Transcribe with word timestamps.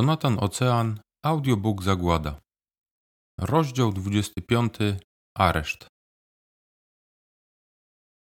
Jonathan 0.00 0.36
Ocean, 0.40 1.00
audiobook 1.24 1.82
Zagłada. 1.82 2.40
Rozdział 3.40 3.92
25. 3.92 4.74
Areszt. 5.38 5.88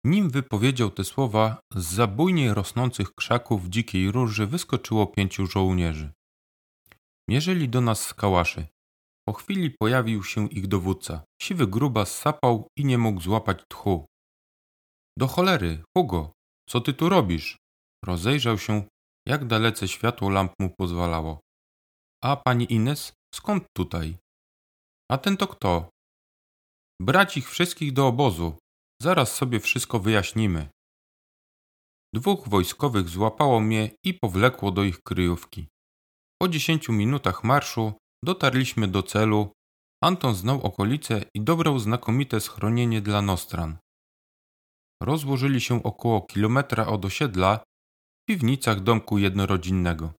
Nim 0.04 0.30
wypowiedział 0.30 0.90
te 0.90 1.04
słowa, 1.04 1.60
z 1.74 1.84
zabójnie 1.84 2.54
rosnących 2.54 3.14
krzaków 3.14 3.68
dzikiej 3.68 4.12
róży 4.12 4.46
wyskoczyło 4.46 5.06
pięciu 5.06 5.46
żołnierzy. 5.46 6.12
Mierzyli 7.28 7.68
do 7.68 7.80
nas 7.80 8.06
z 8.06 8.14
kałaszy. 8.14 8.66
Po 9.28 9.32
chwili 9.32 9.70
pojawił 9.80 10.24
się 10.24 10.48
ich 10.48 10.66
dowódca. 10.66 11.24
Siwy 11.42 11.66
gruba 11.66 12.04
sapał 12.04 12.68
i 12.78 12.84
nie 12.84 12.98
mógł 12.98 13.20
złapać 13.20 13.58
tchu. 13.68 14.06
Do 15.18 15.26
cholery, 15.26 15.82
Hugo, 15.96 16.32
co 16.68 16.80
ty 16.80 16.94
tu 16.94 17.08
robisz? 17.08 17.58
Rozejrzał 18.04 18.58
się, 18.58 18.84
jak 19.26 19.44
dalece 19.46 19.88
światło 19.88 20.30
lamp 20.30 20.52
mu 20.60 20.70
pozwalało. 20.78 21.40
A 22.24 22.36
pani 22.36 22.72
Ines? 22.72 23.12
Skąd 23.34 23.64
tutaj? 23.76 24.16
A 25.10 25.18
ten 25.18 25.36
to 25.36 25.46
kto? 25.46 25.90
Brać 27.00 27.36
ich 27.36 27.50
wszystkich 27.50 27.92
do 27.92 28.06
obozu. 28.06 28.58
Zaraz 29.02 29.34
sobie 29.34 29.60
wszystko 29.60 29.98
wyjaśnimy. 29.98 30.68
Dwóch 32.14 32.48
wojskowych 32.48 33.08
złapało 33.08 33.60
mnie 33.60 33.90
i 34.04 34.14
powlekło 34.14 34.72
do 34.72 34.82
ich 34.84 34.98
kryjówki. 35.02 35.66
Po 36.40 36.48
dziesięciu 36.48 36.92
minutach 36.92 37.44
marszu 37.44 37.92
dotarliśmy 38.24 38.88
do 38.88 39.02
celu. 39.02 39.52
Anton 40.02 40.34
znał 40.34 40.62
okolice 40.62 41.24
i 41.34 41.40
dobrał 41.40 41.78
znakomite 41.78 42.40
schronienie 42.40 43.00
dla 43.00 43.22
Nostran. 43.22 43.78
Rozłożyli 45.02 45.60
się 45.60 45.82
około 45.82 46.22
kilometra 46.22 46.86
od 46.86 47.04
osiedla 47.04 47.58
w 47.58 48.24
piwnicach 48.28 48.80
domku 48.80 49.18
jednorodzinnego. 49.18 50.12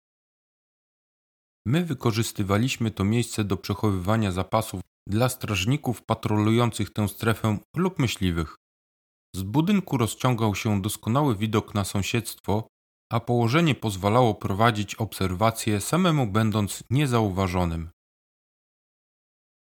My 1.66 1.86
wykorzystywaliśmy 1.86 2.92
to 2.92 3.04
miejsce 3.04 3.44
do 3.44 3.58
przechowywania 3.58 4.32
zapasów 4.32 4.82
dla 5.08 5.30
strażników 5.30 6.02
patrolujących 6.06 6.94
tę 6.94 7.08
strefę 7.08 7.58
lub 7.76 8.00
myśliwych. 8.00 8.56
Z 9.36 9.44
budynku 9.44 9.98
rozciągał 9.98 10.56
się 10.56 10.82
doskonały 10.82 11.36
widok 11.36 11.74
na 11.74 11.84
sąsiedztwo, 11.84 12.68
a 13.12 13.20
położenie 13.20 13.76
pozwalało 13.76 14.36
prowadzić 14.36 14.96
obserwacje 14.96 15.82
samemu 15.82 16.28
będąc 16.28 16.84
niezauważonym. 16.90 17.90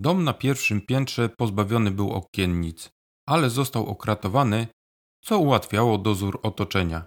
Dom 0.00 0.24
na 0.24 0.34
pierwszym 0.34 0.80
piętrze 0.80 1.28
pozbawiony 1.28 1.90
był 1.90 2.10
okiennic, 2.12 2.90
ale 3.28 3.50
został 3.50 3.86
okratowany, 3.86 4.66
co 5.24 5.38
ułatwiało 5.38 5.98
dozór 5.98 6.40
otoczenia. 6.42 7.06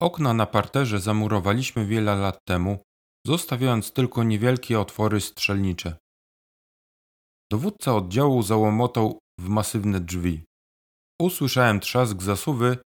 Okna 0.00 0.34
na 0.34 0.46
parterze 0.46 1.00
zamurowaliśmy 1.00 1.86
wiele 1.86 2.16
lat 2.16 2.38
temu, 2.44 2.82
zostawiając 3.26 3.92
tylko 3.92 4.24
niewielkie 4.24 4.80
otwory 4.80 5.20
strzelnicze. 5.20 5.96
Dowódca 7.52 7.96
oddziału 7.96 8.42
załomotał 8.42 9.18
w 9.40 9.48
masywne 9.48 10.00
drzwi. 10.00 10.44
Usłyszałem 11.20 11.80
trzask 11.80 12.22
zasuwy 12.22 12.78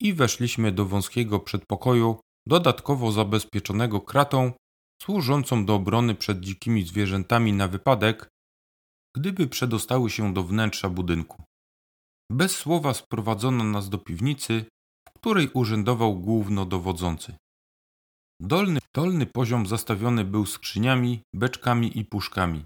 i 0.00 0.14
weszliśmy 0.14 0.72
do 0.72 0.86
wąskiego 0.86 1.40
przedpokoju, 1.40 2.20
dodatkowo 2.46 3.12
zabezpieczonego 3.12 4.00
kratą, 4.00 4.52
służącą 5.02 5.66
do 5.66 5.74
obrony 5.74 6.14
przed 6.14 6.40
dzikimi 6.40 6.82
zwierzętami 6.82 7.52
na 7.52 7.68
wypadek, 7.68 8.28
gdyby 9.16 9.48
przedostały 9.48 10.10
się 10.10 10.34
do 10.34 10.42
wnętrza 10.42 10.88
budynku. 10.88 11.42
Bez 12.32 12.56
słowa 12.56 12.94
sprowadzono 12.94 13.64
nas 13.64 13.88
do 13.88 13.98
piwnicy, 13.98 14.64
w 15.08 15.12
której 15.12 15.50
urzędował 15.54 16.18
głównodowodzący. 16.18 17.34
Dolny, 18.44 18.80
dolny 18.94 19.26
poziom 19.26 19.66
zastawiony 19.66 20.24
był 20.24 20.46
skrzyniami, 20.46 21.22
beczkami 21.34 21.98
i 21.98 22.04
puszkami. 22.04 22.64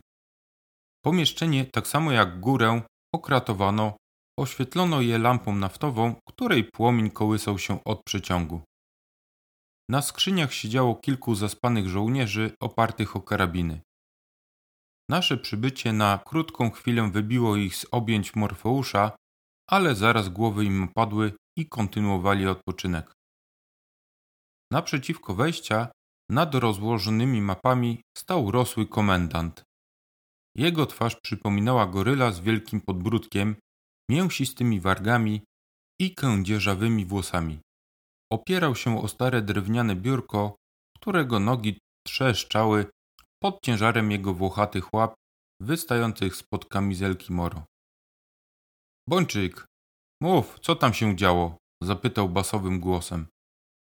Pomieszczenie, 1.04 1.64
tak 1.64 1.87
samo 1.87 2.12
jak 2.12 2.41
górę, 2.41 2.82
okratowano, 3.14 3.97
oświetlono 4.38 5.00
je 5.00 5.19
lampą 5.19 5.56
naftową, 5.56 6.15
której 6.28 6.65
płomień 6.65 7.10
kołysał 7.10 7.59
się 7.59 7.84
od 7.84 8.03
przeciągu. 8.04 8.60
Na 9.91 10.03
skrzyniach 10.03 10.53
siedziało 10.53 10.94
kilku 10.94 11.34
zaspanych 11.34 11.88
żołnierzy 11.88 12.50
opartych 12.60 13.16
o 13.16 13.20
karabiny. 13.20 13.81
Nasze 15.10 15.36
przybycie 15.36 15.92
na 15.92 16.19
krótką 16.26 16.70
chwilę 16.70 17.10
wybiło 17.10 17.56
ich 17.56 17.76
z 17.76 17.86
objęć 17.91 18.34
Morfeusza, 18.34 19.16
ale 19.70 19.94
zaraz 19.94 20.28
głowy 20.28 20.65
im 20.65 20.84
opadły 20.84 21.32
i 21.59 21.69
kontynuowali 21.69 22.47
odpoczynek. 22.47 23.16
Naprzeciwko 24.72 25.34
wejścia, 25.34 25.88
nad 26.31 26.54
rozłożonymi 26.54 27.41
mapami, 27.41 28.03
stał 28.19 28.50
rosły 28.50 28.87
komendant. 28.87 29.62
Jego 30.56 30.87
twarz 30.87 31.16
przypominała 31.22 31.87
goryla 31.87 32.32
z 32.32 32.41
wielkim 32.41 32.81
podbródkiem, 32.81 33.56
mięsistymi 34.10 34.81
wargami 34.81 35.43
i 36.00 36.15
kędzierzawymi 36.15 37.06
włosami. 37.06 37.60
Opierał 38.32 38.77
się 38.77 39.03
o 39.03 39.09
stare 39.09 39.43
drewniane 39.43 39.97
biurko, 39.97 40.56
którego 40.97 41.41
nogi 41.41 41.78
trzeszczały 42.06 42.87
pod 43.43 43.60
ciężarem 43.62 44.10
jego 44.10 44.34
włochatych 44.34 44.94
łap 44.94 45.15
wystających 45.60 46.37
spod 46.37 46.65
kamizelki 46.65 47.33
Moro. 47.33 47.65
Bączyk, 49.09 49.66
mów, 50.22 50.60
co 50.60 50.77
tam 50.77 50.94
się 50.94 51.16
działo? 51.16 51.56
zapytał 51.83 52.28
basowym 52.28 52.81
głosem. 52.81 53.27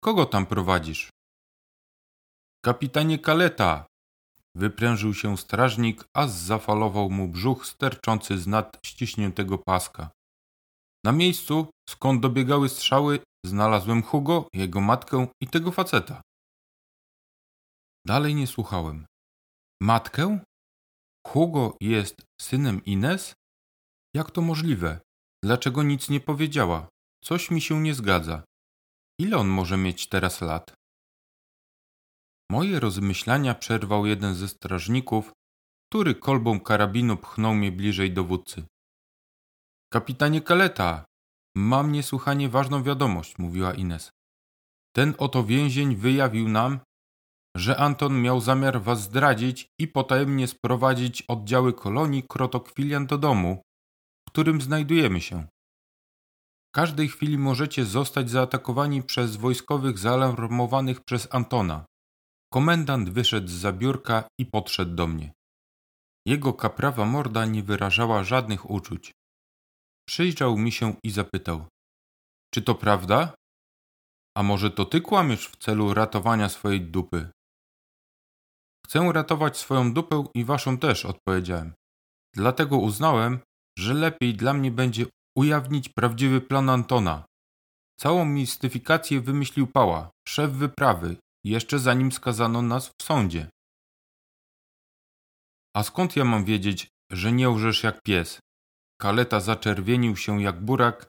Kogo 0.03 0.25
tam 0.25 0.45
prowadzisz? 0.45 1.09
Kapitanie 2.65 3.19
Kaleta! 3.19 3.85
Wyprężył 4.55 5.13
się 5.13 5.37
strażnik, 5.37 6.05
a 6.15 6.27
zafalował 6.27 7.09
mu 7.09 7.27
brzuch 7.27 7.65
sterczący 7.65 8.37
z 8.37 8.47
nad 8.47 8.79
ściśniętego 8.85 9.57
paska. 9.57 10.09
Na 11.05 11.11
miejscu, 11.11 11.67
skąd 11.89 12.21
dobiegały 12.21 12.69
strzały, 12.69 13.19
znalazłem 13.45 14.03
Hugo, 14.03 14.47
jego 14.53 14.81
matkę 14.81 15.27
i 15.41 15.47
tego 15.47 15.71
faceta. 15.71 16.21
Dalej 18.05 18.35
nie 18.35 18.47
słuchałem. 18.47 19.05
Matkę? 19.81 20.39
Hugo 21.27 21.77
jest 21.81 22.25
synem 22.41 22.85
Ines? 22.85 23.33
Jak 24.13 24.31
to 24.31 24.41
możliwe? 24.41 24.99
Dlaczego 25.43 25.83
nic 25.83 26.09
nie 26.09 26.19
powiedziała? 26.19 26.87
Coś 27.23 27.51
mi 27.51 27.61
się 27.61 27.81
nie 27.81 27.93
zgadza. 27.93 28.43
Ile 29.19 29.37
on 29.37 29.47
może 29.47 29.77
mieć 29.77 30.09
teraz 30.09 30.41
lat? 30.41 30.73
Moje 32.51 32.79
rozmyślania 32.79 33.55
przerwał 33.55 34.05
jeden 34.05 34.35
ze 34.35 34.47
strażników, 34.47 35.31
który 35.89 36.15
kolbą 36.15 36.59
karabinu 36.59 37.17
pchnął 37.17 37.55
mnie 37.55 37.71
bliżej 37.71 38.13
dowódcy. 38.13 38.65
Kapitanie 39.93 40.41
Kaleta, 40.41 41.05
mam 41.55 41.91
niesłychanie 41.91 42.49
ważną 42.49 42.83
wiadomość, 42.83 43.37
mówiła 43.37 43.73
Ines. 43.73 44.11
Ten 44.95 45.13
oto 45.17 45.43
więzień 45.43 45.95
wyjawił 45.95 46.49
nam, 46.49 46.79
że 47.57 47.77
Anton 47.77 48.21
miał 48.21 48.41
zamiar 48.41 48.81
was 48.81 49.01
zdradzić 49.01 49.67
i 49.79 49.87
potajemnie 49.87 50.47
sprowadzić 50.47 51.21
oddziały 51.21 51.73
kolonii 51.73 52.23
Krotokwilian 52.23 53.07
do 53.07 53.17
domu, 53.17 53.61
w 54.27 54.31
którym 54.31 54.61
znajdujemy 54.61 55.21
się 55.21 55.47
każdej 56.77 57.07
chwili 57.07 57.37
możecie 57.37 57.85
zostać 57.85 58.29
zaatakowani 58.29 59.03
przez 59.03 59.35
wojskowych 59.35 59.97
zaalarmowanych 59.97 61.01
przez 61.01 61.27
Antona. 61.31 61.85
Komendant 62.53 63.09
wyszedł 63.09 63.47
z 63.47 63.51
zabiórka 63.51 64.23
i 64.39 64.45
podszedł 64.45 64.95
do 64.95 65.07
mnie. 65.07 65.31
Jego 66.25 66.53
kaprawa 66.53 67.05
morda 67.05 67.45
nie 67.45 67.63
wyrażała 67.63 68.23
żadnych 68.23 68.69
uczuć. 68.69 69.11
Przyjrzał 70.07 70.57
mi 70.57 70.71
się 70.71 70.95
i 71.03 71.11
zapytał: 71.11 71.65
Czy 72.53 72.61
to 72.61 72.75
prawda? 72.75 73.33
A 74.37 74.43
może 74.43 74.71
to 74.71 74.85
ty 74.85 75.01
kłamiesz 75.01 75.47
w 75.47 75.57
celu 75.57 75.93
ratowania 75.93 76.49
swojej 76.49 76.81
dupy? 76.81 77.29
Chcę 78.85 79.11
ratować 79.13 79.57
swoją 79.57 79.93
dupę 79.93 80.25
i 80.35 80.45
waszą 80.45 80.77
też, 80.77 81.05
odpowiedziałem. 81.05 81.73
Dlatego 82.35 82.77
uznałem, 82.77 83.39
że 83.77 83.93
lepiej 83.93 84.33
dla 84.33 84.53
mnie 84.53 84.71
będzie 84.71 85.05
ujawnić 85.37 85.89
prawdziwy 85.89 86.41
plan 86.41 86.69
Antona. 86.69 87.25
Całą 87.99 88.25
mistyfikację 88.25 89.21
wymyślił 89.21 89.67
Pała, 89.67 90.09
szef 90.27 90.51
wyprawy, 90.51 91.17
jeszcze 91.43 91.79
zanim 91.79 92.11
skazano 92.11 92.61
nas 92.61 92.91
w 93.01 93.03
sądzie. 93.03 93.49
A 95.75 95.83
skąd 95.83 96.15
ja 96.15 96.25
mam 96.25 96.45
wiedzieć, 96.45 96.87
że 97.11 97.31
nie 97.31 97.49
łżesz 97.49 97.83
jak 97.83 98.01
pies? 98.01 98.39
Kaleta 99.01 99.39
zaczerwienił 99.39 100.15
się 100.15 100.41
jak 100.41 100.65
burak 100.65 101.07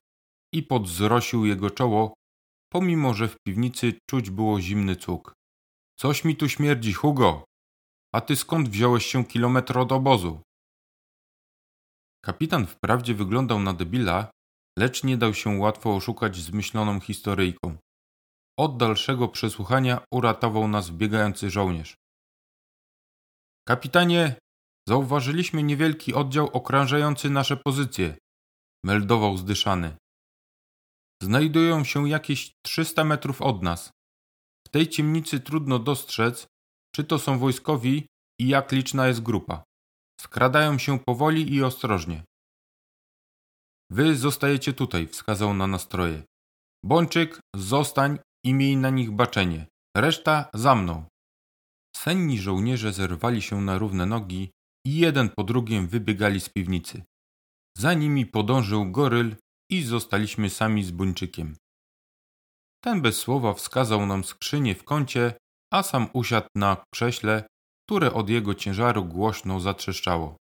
i 0.55 0.63
podzrosił 0.63 1.47
jego 1.47 1.71
czoło, 1.71 2.15
pomimo 2.73 3.15
że 3.15 3.29
w 3.29 3.37
piwnicy 3.47 3.99
czuć 4.11 4.31
było 4.31 4.61
zimny 4.61 4.97
cuk. 4.97 5.33
Coś 5.99 6.25
mi 6.25 6.37
tu 6.37 6.49
śmierdzi, 6.49 6.93
Hugo! 6.93 7.45
A 8.15 8.21
ty 8.21 8.37
skąd 8.37 8.69
wziąłeś 8.69 9.07
się 9.07 9.25
kilometr 9.25 9.79
od 9.79 9.93
obozu? 9.93 10.41
Kapitan 12.25 12.67
wprawdzie 12.67 13.15
wyglądał 13.15 13.61
na 13.61 13.73
debila, 13.73 14.31
lecz 14.79 15.05
nie 15.05 15.17
dał 15.17 15.35
się 15.35 15.51
łatwo 15.51 15.97
oszukać 15.97 16.37
zmyśloną 16.37 17.01
historyjką. 17.01 17.77
Od 18.59 18.77
dalszego 18.77 19.29
przesłuchania 19.29 20.05
uratował 20.13 20.69
nas 20.69 20.91
wbiegający 20.91 21.51
żołnierz. 21.51 21.95
Kapitanie, 23.69 24.35
zauważyliśmy 24.89 25.63
niewielki 25.63 26.15
oddział 26.15 26.47
okrążający 26.47 27.31
nasze 27.31 27.57
pozycje, 27.57 28.17
meldował 28.85 29.37
zdyszany. 29.37 29.97
Znajdują 31.23 31.85
się 31.85 32.09
jakieś 32.09 32.53
300 32.63 33.05
metrów 33.05 33.43
od 33.43 33.63
nas. 33.63 33.91
W 34.67 34.71
tej 34.71 34.89
ciemnicy 34.89 35.41
trudno 35.41 35.79
dostrzec, 35.79 36.47
czy 36.95 37.05
to 37.05 37.19
są 37.19 37.39
wojskowi 37.39 38.07
i 38.41 38.49
jak 38.49 38.73
liczna 38.73 39.09
jest 39.09 39.23
grupa. 39.23 39.68
Skradają 40.21 40.79
się 40.79 40.99
powoli 40.99 41.55
i 41.55 41.63
ostrożnie. 41.63 42.23
Wy 43.91 44.17
zostajecie 44.17 44.73
tutaj, 44.73 45.07
wskazał 45.07 45.55
na 45.55 45.67
nastroje. 45.67 46.23
Bączyk, 46.85 47.41
zostań 47.57 48.19
i 48.45 48.55
miej 48.55 48.77
na 48.77 48.91
nich 48.91 49.11
baczenie. 49.11 49.67
Reszta 49.97 50.51
za 50.55 50.75
mną. 50.75 51.05
Senni 51.97 52.39
żołnierze 52.39 52.93
zerwali 52.93 53.43
się 53.43 53.61
na 53.61 53.79
równe 53.79 54.07
nogi 54.07 54.51
i 54.87 54.97
jeden 54.97 55.29
po 55.29 55.45
drugim 55.45 55.89
wybiegali 55.89 56.41
z 56.41 56.49
piwnicy. 56.49 57.03
Za 57.79 57.95
nimi 57.95 58.27
podążył 58.27 58.91
goryl 58.91 59.37
i 59.71 59.83
zostaliśmy 59.83 60.51
sami 60.51 60.85
z 60.85 60.91
buńczykiem. 60.91 61.57
Ten 62.85 63.03
bez 63.03 63.19
słowa 63.19 63.55
wskazał 63.55 64.07
nam 64.07 64.25
skrzynię 64.25 64.75
w 64.75 64.85
kącie, 64.85 65.35
a 65.73 65.83
sam 65.83 66.09
usiadł 66.13 66.49
na 66.55 66.77
krześle, 66.95 67.47
które 67.89 68.13
od 68.13 68.29
jego 68.29 68.55
ciężaru 68.55 69.05
głośno 69.05 69.61
zatrzeszczało. 69.61 70.37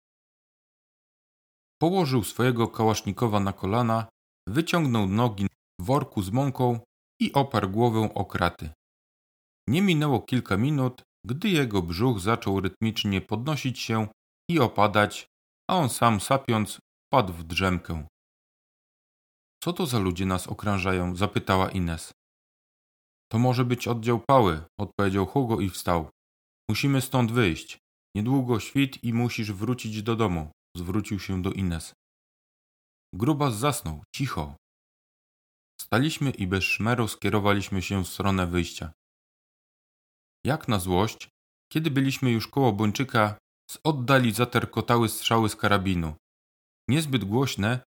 Położył 1.83 2.25
swojego 2.25 2.69
kałasznikowa 2.69 3.41
na 3.41 3.53
kolana, 3.53 4.09
wyciągnął 4.49 5.07
nogi 5.07 5.47
w 5.81 5.85
worku 5.85 6.23
z 6.23 6.31
mąką 6.31 6.81
i 7.21 7.33
oparł 7.33 7.71
głowę 7.71 8.15
o 8.15 8.25
kraty. 8.25 8.71
Nie 9.69 9.83
minęło 9.83 10.21
kilka 10.21 10.57
minut, 10.57 11.03
gdy 11.27 11.49
jego 11.49 11.83
brzuch 11.83 12.21
zaczął 12.21 12.61
rytmicznie 12.61 13.21
podnosić 13.21 13.79
się 13.79 14.09
i 14.51 14.61
opadać, 14.61 15.27
a 15.71 15.77
on 15.77 15.89
sam 15.89 16.21
sapiąc 16.21 16.79
wpadł 17.07 17.33
w 17.33 17.45
drzemkę. 17.45 18.07
Co 19.65 19.73
to 19.73 19.87
za 19.87 19.99
ludzie 19.99 20.27
nas 20.27 20.47
okrążają? 20.47 21.17
zapytała 21.17 21.71
Ines. 21.71 22.13
To 23.33 23.39
może 23.39 23.65
być 23.65 23.89
oddział 23.89 24.21
pały, 24.21 24.63
odpowiedział 24.79 25.27
Hugo 25.27 25.61
i 25.61 25.71
wstał. 25.71 26.16
Musimy 26.71 27.01
stąd 27.01 27.33
wyjść. 27.33 27.79
Niedługo 28.15 28.61
świt 28.61 29.05
i 29.05 29.13
musisz 29.13 29.53
wrócić 29.53 30.03
do 30.03 30.17
domu, 30.17 30.51
zwrócił 30.77 31.19
się 31.21 31.43
do 31.43 31.53
Ines. 31.53 31.95
Grubas 33.15 33.55
zasnął, 33.55 34.05
cicho. 34.15 34.57
Staliśmy 35.81 36.31
i 36.31 36.47
bez 36.47 36.65
szmeru 36.65 37.09
skierowaliśmy 37.09 37.83
się 37.83 38.05
w 38.05 38.09
stronę 38.09 38.47
wyjścia. 38.47 38.93
Jak 40.45 40.69
na 40.69 40.79
złość, 40.79 41.29
kiedy 41.73 41.91
byliśmy 41.91 42.31
już 42.31 42.49
koło 42.49 42.73
Bończyka, 42.73 43.39
z 43.71 43.79
oddali 43.85 44.33
zaterkotały 44.33 45.09
strzały 45.09 45.49
z 45.49 45.57
karabinu. 45.57 46.15
Niezbyt 46.89 47.25
głośne, 47.25 47.81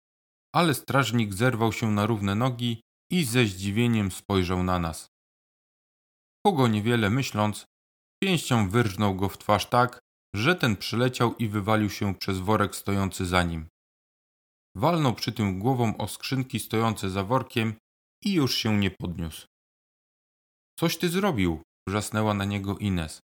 ale 0.55 0.73
strażnik 0.73 1.33
zerwał 1.33 1.73
się 1.73 1.91
na 1.91 2.05
równe 2.05 2.35
nogi 2.35 2.81
i 3.11 3.23
ze 3.23 3.45
zdziwieniem 3.45 4.11
spojrzał 4.11 4.63
na 4.63 4.79
nas. 4.79 5.07
Hugo 6.47 6.67
niewiele 6.67 7.09
myśląc, 7.09 7.65
pięścią 8.23 8.69
wyrżnął 8.69 9.15
go 9.15 9.29
w 9.29 9.37
twarz 9.37 9.65
tak, 9.65 9.99
że 10.35 10.55
ten 10.55 10.77
przyleciał 10.77 11.35
i 11.35 11.47
wywalił 11.47 11.89
się 11.89 12.15
przez 12.15 12.39
worek 12.39 12.75
stojący 12.75 13.25
za 13.25 13.43
nim. 13.43 13.67
Walnął 14.75 15.13
przy 15.13 15.31
tym 15.31 15.59
głową 15.59 15.97
o 15.97 16.07
skrzynki 16.07 16.59
stojące 16.59 17.09
za 17.09 17.23
workiem 17.23 17.73
i 18.23 18.33
już 18.33 18.55
się 18.55 18.77
nie 18.77 18.91
podniósł. 18.91 19.45
Coś 20.79 20.97
ty 20.97 21.09
zrobił, 21.09 21.61
wrzasnęła 21.87 22.33
na 22.33 22.45
niego 22.45 22.77
Ines. 22.77 23.19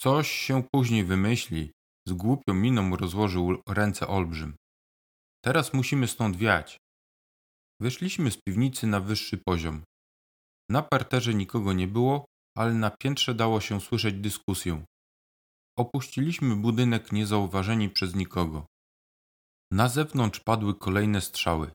Coś 0.00 0.30
się 0.30 0.62
później 0.72 1.04
wymyśli, 1.04 1.70
z 2.08 2.12
głupią 2.12 2.54
miną 2.54 2.96
rozłożył 2.96 3.62
ręce 3.68 4.08
olbrzym. 4.08 4.56
Teraz 5.44 5.72
musimy 5.72 6.06
stąd 6.08 6.36
wiać. 6.36 6.78
Wyszliśmy 7.80 8.30
z 8.30 8.38
piwnicy 8.46 8.86
na 8.86 9.00
wyższy 9.00 9.38
poziom. 9.38 9.82
Na 10.70 10.82
parterze 10.82 11.34
nikogo 11.34 11.72
nie 11.72 11.88
było, 11.88 12.24
ale 12.56 12.74
na 12.74 12.90
piętrze 12.90 13.34
dało 13.34 13.60
się 13.60 13.80
słyszeć 13.80 14.14
dyskusję. 14.14 14.84
Opuściliśmy 15.78 16.56
budynek 16.56 17.12
niezauważeni 17.12 17.90
przez 17.90 18.14
nikogo. 18.14 18.66
Na 19.70 19.88
zewnątrz 19.88 20.40
padły 20.40 20.78
kolejne 20.78 21.20
strzały. 21.20 21.72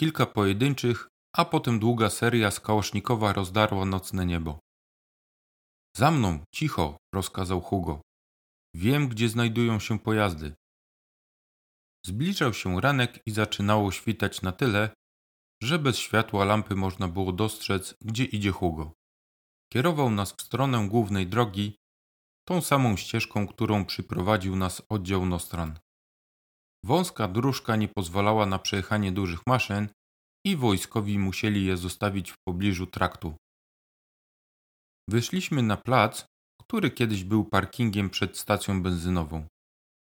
Kilka 0.00 0.26
pojedynczych, 0.26 1.08
a 1.36 1.44
potem 1.44 1.78
długa 1.78 2.10
seria 2.10 2.50
skałosznikowa 2.50 3.32
rozdarła 3.32 3.84
nocne 3.84 4.26
niebo. 4.26 4.58
Za 5.96 6.10
mną, 6.10 6.44
cicho, 6.54 6.96
rozkazał 7.14 7.60
Hugo. 7.60 8.00
Wiem, 8.74 9.08
gdzie 9.08 9.28
znajdują 9.28 9.80
się 9.80 9.98
pojazdy. 9.98 10.54
Zbliżał 12.06 12.54
się 12.54 12.80
ranek 12.80 13.18
i 13.26 13.30
zaczynało 13.30 13.92
świtać 13.92 14.42
na 14.42 14.52
tyle, 14.52 14.90
że 15.62 15.78
bez 15.78 15.98
światła 15.98 16.44
lampy 16.44 16.74
można 16.74 17.08
było 17.08 17.32
dostrzec, 17.32 17.94
gdzie 18.00 18.24
idzie 18.24 18.50
Hugo. 18.50 18.92
Kierował 19.72 20.10
nas 20.10 20.32
w 20.32 20.42
stronę 20.42 20.88
głównej 20.88 21.26
drogi, 21.26 21.76
tą 22.48 22.60
samą 22.60 22.96
ścieżką, 22.96 23.46
którą 23.46 23.84
przyprowadził 23.84 24.56
nas 24.56 24.82
oddział 24.88 25.26
Nostran. 25.26 25.78
Wąska 26.84 27.28
dróżka 27.28 27.76
nie 27.76 27.88
pozwalała 27.88 28.46
na 28.46 28.58
przejechanie 28.58 29.12
dużych 29.12 29.40
maszyn 29.46 29.88
i 30.46 30.56
wojskowi 30.56 31.18
musieli 31.18 31.64
je 31.64 31.76
zostawić 31.76 32.30
w 32.30 32.36
pobliżu 32.48 32.86
traktu. 32.86 33.34
Wyszliśmy 35.08 35.62
na 35.62 35.76
plac, 35.76 36.24
który 36.62 36.90
kiedyś 36.90 37.24
był 37.24 37.44
parkingiem 37.44 38.10
przed 38.10 38.38
stacją 38.38 38.82
benzynową. 38.82 39.46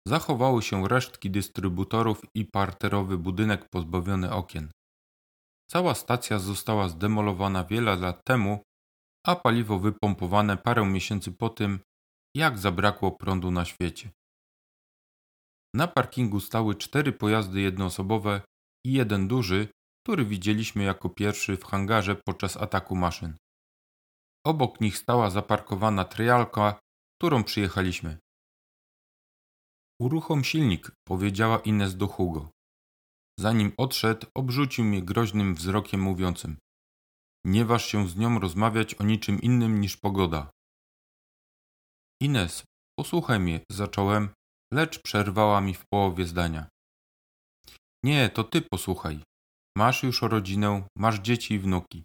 Zachowały 0.09 0.63
się 0.63 0.89
resztki 0.89 1.31
dystrybutorów 1.31 2.23
i 2.35 2.45
parterowy 2.45 3.19
budynek 3.19 3.69
pozbawiony 3.69 4.33
okien. 4.33 4.71
Cała 5.71 5.95
stacja 5.95 6.39
została 6.39 6.89
zdemolowana 6.89 7.65
wiele 7.65 7.97
lat 7.97 8.25
temu, 8.25 8.63
a 9.27 9.37
paliwo 9.37 9.79
wypompowane 9.79 10.57
parę 10.57 10.87
miesięcy 10.87 11.33
po 11.33 11.49
tym, 11.49 11.81
jak 12.37 12.59
zabrakło 12.59 13.13
prądu 13.13 13.51
na 13.51 13.65
świecie. 13.65 14.11
Na 15.75 15.87
parkingu 15.89 16.41
stały 16.41 16.75
cztery 16.75 17.13
pojazdy 17.13 17.61
jednoosobowe 17.61 18.43
i 18.87 18.93
jeden 18.93 19.29
duży, 19.29 19.69
który 20.05 20.25
widzieliśmy 20.25 20.83
jako 20.83 21.09
pierwszy 21.09 21.57
w 21.57 21.65
hangarze 21.65 22.17
podczas 22.27 22.57
ataku 22.57 22.97
maszyn. 22.97 23.37
Obok 24.47 24.81
nich 24.81 24.99
stała 24.99 25.31
zaparkowana 25.31 26.05
trialka, 26.05 26.79
którą 27.19 27.45
przyjechaliśmy. 27.45 28.19
Uruchom 30.01 30.45
silnik, 30.45 30.93
powiedziała 31.09 31.59
Ines 31.59 31.97
do 31.97 32.07
Hugo. 32.07 32.51
Zanim 33.41 33.73
odszedł, 33.77 34.27
obrzucił 34.35 34.85
mnie 34.85 35.03
groźnym 35.03 35.55
wzrokiem 35.55 36.01
mówiącym 36.01 36.57
Nie 37.45 37.65
waż 37.65 37.87
się 37.87 38.09
z 38.09 38.17
nią 38.17 38.39
rozmawiać 38.39 38.95
o 38.95 39.05
niczym 39.05 39.41
innym 39.43 39.81
niż 39.81 39.97
pogoda. 39.97 40.51
Ines, 42.21 42.65
posłuchaj 42.99 43.41
mnie, 43.41 43.61
zacząłem, 43.71 44.29
lecz 44.73 45.03
przerwała 45.03 45.61
mi 45.61 45.75
w 45.75 45.85
połowie 45.93 46.27
zdania. 46.27 46.69
Nie, 48.05 48.31
to 48.31 48.45
ty 48.45 48.63
posłuchaj. 48.63 49.23
Masz 49.77 50.03
już 50.03 50.23
rodzinę, 50.23 50.87
masz 50.97 51.19
dzieci 51.19 51.55
i 51.55 51.59
wnuki. 51.59 52.05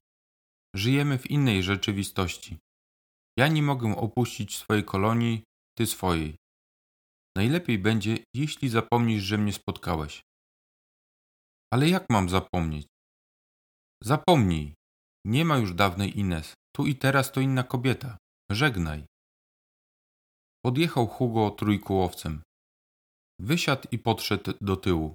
Żyjemy 0.75 1.17
w 1.17 1.31
innej 1.31 1.63
rzeczywistości. 1.63 2.57
Ja 3.39 3.47
nie 3.47 3.63
mogę 3.63 3.95
opuścić 3.95 4.57
swojej 4.57 4.83
kolonii, 4.83 5.43
ty 5.77 5.85
swojej. 5.87 6.35
Najlepiej 7.37 7.79
będzie, 7.79 8.17
jeśli 8.35 8.69
zapomnisz, 8.69 9.23
że 9.23 9.37
mnie 9.37 9.53
spotkałeś. 9.53 10.21
Ale 11.73 11.89
jak 11.89 12.05
mam 12.09 12.29
zapomnieć? 12.29 12.87
Zapomnij. 14.03 14.73
Nie 15.27 15.45
ma 15.45 15.57
już 15.57 15.73
dawnej 15.73 16.19
Ines. 16.19 16.53
Tu 16.75 16.85
i 16.85 16.95
teraz 16.95 17.31
to 17.31 17.41
inna 17.41 17.63
kobieta. 17.63 18.17
Żegnaj. 18.51 19.05
Podjechał 20.65 21.07
Hugo 21.07 21.51
trójkołowcem. 21.51 22.41
Wysiadł 23.39 23.87
i 23.91 23.99
podszedł 23.99 24.53
do 24.61 24.75
tyłu. 24.75 25.13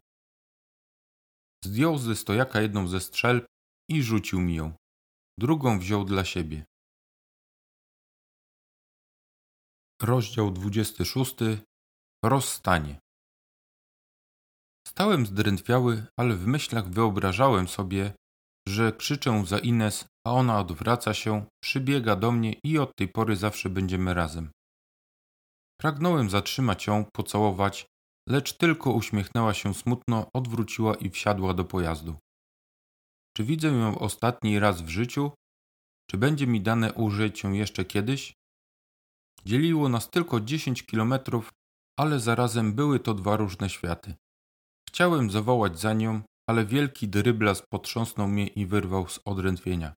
Zdjął 1.64 1.99
ze 1.99 2.16
stojaka 2.16 2.61
jedną 2.61 2.88
ze 2.88 3.00
strzelb 3.00 3.47
i 3.88 4.02
rzucił 4.02 4.40
mi 4.40 4.54
ją. 4.54 4.75
Drugą 5.38 5.78
wziął 5.78 6.04
dla 6.04 6.25
siebie. 6.25 6.64
Rozdział 10.02 10.50
26. 10.50 11.35
Rozstanie. 12.25 12.99
Stałem 14.88 15.26
zdrętwiały, 15.26 16.07
ale 16.16 16.35
w 16.37 16.47
myślach 16.47 16.88
wyobrażałem 16.88 17.69
sobie, 17.69 18.14
że 18.69 18.92
krzyczę 18.92 19.47
za 19.47 19.59
Ines, 19.59 20.04
a 20.26 20.33
ona 20.33 20.61
odwraca 20.61 21.14
się, 21.14 21.45
przybiega 21.62 22.16
do 22.16 22.33
mnie 22.33 22.54
i 22.64 22.78
od 22.78 22.97
tej 22.97 23.09
pory 23.09 23.37
zawsze 23.37 23.71
będziemy 23.71 24.14
razem. 24.14 24.50
Pragnąłem 25.81 26.31
zatrzymać 26.31 26.87
ją, 26.87 27.04
pocałować, 27.12 27.87
lecz 28.28 28.52
tylko 28.52 28.92
uśmiechnęła 28.92 29.54
się 29.54 29.75
smutno, 29.75 30.26
odwróciła 30.35 30.95
i 30.95 31.11
wsiadła 31.11 31.54
do 31.54 31.64
pojazdu. 31.64 32.14
Czy 33.37 33.45
widzę 33.45 33.69
ją 33.69 33.99
ostatni 33.99 34.59
raz 34.59 34.83
w 34.83 34.88
życiu? 34.88 35.33
Czy 36.11 36.19
będzie 36.19 36.47
mi 36.47 36.61
dane 36.61 36.92
użyć 36.92 37.42
ją 37.42 37.52
jeszcze 37.52 37.85
kiedyś? 37.85 38.35
Dzieliło 39.45 39.88
nas 39.88 40.11
tylko 40.11 40.40
10 40.40 40.83
kilometrów, 40.83 41.50
ale 41.99 42.21
zarazem 42.21 42.73
były 42.73 43.00
to 43.00 43.14
dwa 43.14 43.37
różne 43.37 43.71
światy. 43.71 44.14
Chciałem 44.88 45.31
zawołać 45.31 45.81
za 45.81 45.92
nią, 45.92 46.23
ale 46.52 46.64
wielki 46.64 47.09
dryblas 47.09 47.62
potrząsnął 47.73 48.28
mnie 48.28 48.47
i 48.47 48.66
wyrwał 48.66 49.09
z 49.09 49.21
odrętwienia. 49.25 49.94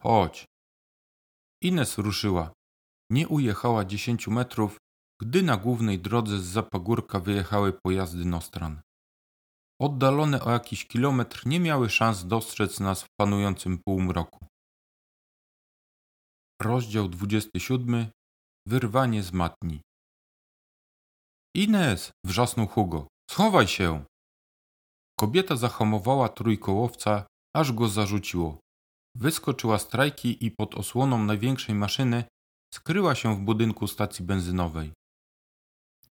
Chodź. 0.00 0.46
Ines 1.62 1.98
ruszyła. 1.98 2.52
Nie 3.10 3.28
ujechała 3.28 3.84
dziesięciu 3.84 4.30
metrów, 4.30 4.78
gdy 5.20 5.42
na 5.42 5.56
głównej 5.56 5.98
drodze 5.98 6.38
z 6.38 6.44
zapagórka 6.44 7.20
wyjechały 7.20 7.72
pojazdy 7.72 8.24
Nostran. 8.24 8.80
Oddalone 9.80 10.42
o 10.42 10.50
jakiś 10.50 10.86
kilometr 10.86 11.46
nie 11.46 11.60
miały 11.60 11.90
szans 11.90 12.26
dostrzec 12.26 12.80
nas 12.80 13.02
w 13.02 13.08
panującym 13.20 13.78
półmroku. 13.78 14.46
Rozdział 16.62 17.08
27. 17.08 18.06
Wyrwanie 18.66 19.22
z 19.22 19.32
matni. 19.32 19.80
Ines! 21.56 22.12
wrzasnął 22.26 22.66
Hugo. 22.66 23.08
Schowaj 23.30 23.68
się! 23.68 24.04
Kobieta 25.20 25.56
zahamowała 25.56 26.28
trójkołowca, 26.28 27.26
aż 27.56 27.72
go 27.72 27.88
zarzuciło. 27.88 28.58
Wyskoczyła 29.16 29.78
z 29.78 29.88
trajki 29.88 30.46
i 30.46 30.50
pod 30.50 30.74
osłoną 30.74 31.24
największej 31.24 31.74
maszyny 31.74 32.24
skryła 32.74 33.14
się 33.14 33.36
w 33.36 33.40
budynku 33.40 33.86
stacji 33.86 34.24
benzynowej. 34.24 34.92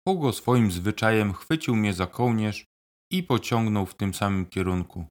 Hugo 0.08 0.32
swoim 0.32 0.72
zwyczajem 0.72 1.32
chwycił 1.32 1.76
mnie 1.76 1.94
za 1.94 2.06
kołnierz 2.06 2.64
i 3.12 3.22
pociągnął 3.22 3.86
w 3.86 3.94
tym 3.94 4.14
samym 4.14 4.46
kierunku. 4.46 5.06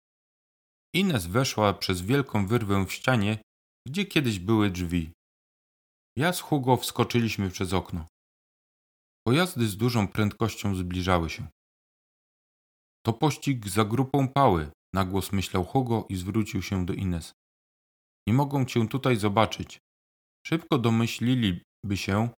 Ines 0.96 1.26
weszła 1.26 1.74
przez 1.74 2.02
wielką 2.02 2.48
wyrwę 2.48 2.86
w 2.86 2.94
ścianie, 2.94 3.38
gdzie 3.88 4.06
kiedyś 4.06 4.40
były 4.40 4.70
drzwi. 4.70 5.12
Ja 6.18 6.34
z 6.34 6.42
Hugo 6.42 6.78
wskoczyliśmy 6.78 7.50
przez 7.50 7.74
okno. 7.74 8.08
Pojazdy 9.28 9.68
z 9.68 9.78
dużą 9.78 10.08
prędkością 10.08 10.76
zbliżały 10.76 11.30
się. 11.30 11.48
To 13.06 13.14
pościg 13.14 13.68
za 13.68 13.86
grupą 13.86 14.28
pały, 14.28 14.72
na 14.94 15.06
głos 15.06 15.32
myślał 15.32 15.66
Hugo 15.66 16.06
i 16.10 16.16
zwrócił 16.16 16.62
się 16.62 16.86
do 16.86 16.94
Ines. 16.94 17.34
Nie 18.28 18.34
mogą 18.34 18.66
cię 18.66 18.88
tutaj 18.88 19.16
zobaczyć. 19.16 19.80
Szybko 20.48 20.78
domyśliliby 20.78 21.96
się, 21.96 22.30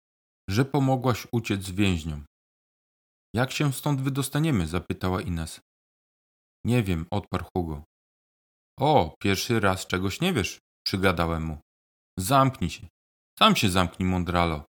że 0.51 0.65
pomogłaś 0.65 1.27
uciec 1.33 1.71
więźniom. 1.71 2.25
Jak 3.35 3.51
się 3.53 3.73
stąd 3.73 4.01
wydostaniemy? 4.01 4.67
zapytała 4.67 5.21
Ines. 5.21 5.61
Nie 6.65 6.83
wiem, 6.83 7.07
odparł 7.11 7.45
Hugo. 7.57 7.85
O, 8.81 9.15
pierwszy 9.23 9.61
raz 9.61 9.87
czegoś 9.87 10.21
nie 10.21 10.33
wiesz, 10.33 10.59
przygadałem 10.87 11.45
mu. 11.45 11.59
Zamknij 12.19 12.71
się. 12.71 12.89
Sam 13.39 13.57
się 13.57 13.71
zamknij, 13.71 14.09
Mondralo. 14.09 14.65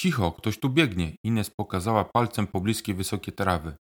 Cicho, 0.00 0.32
ktoś 0.32 0.60
tu 0.60 0.70
biegnie. 0.70 1.16
Ines 1.24 1.50
pokazała 1.50 2.04
palcem 2.04 2.46
pobliskie 2.46 2.94
wysokie 2.94 3.32
trawy. 3.32 3.76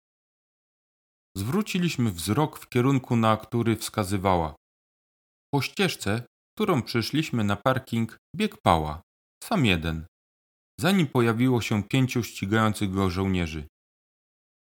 Zwróciliśmy 1.37 2.11
wzrok 2.11 2.59
w 2.59 2.69
kierunku, 2.69 3.15
na 3.15 3.37
który 3.37 3.75
wskazywała. 3.75 4.55
Po 5.53 5.61
ścieżce, 5.61 6.25
którą 6.55 6.81
przyszliśmy 6.81 7.43
na 7.43 7.55
parking, 7.55 8.17
biegł 8.35 8.57
pała. 8.63 9.01
Sam 9.43 9.65
jeden. 9.65 10.05
Zanim 10.79 11.07
pojawiło 11.07 11.61
się 11.61 11.83
pięciu 11.83 12.23
ścigających 12.23 12.91
go 12.91 13.09
żołnierzy. 13.09 13.67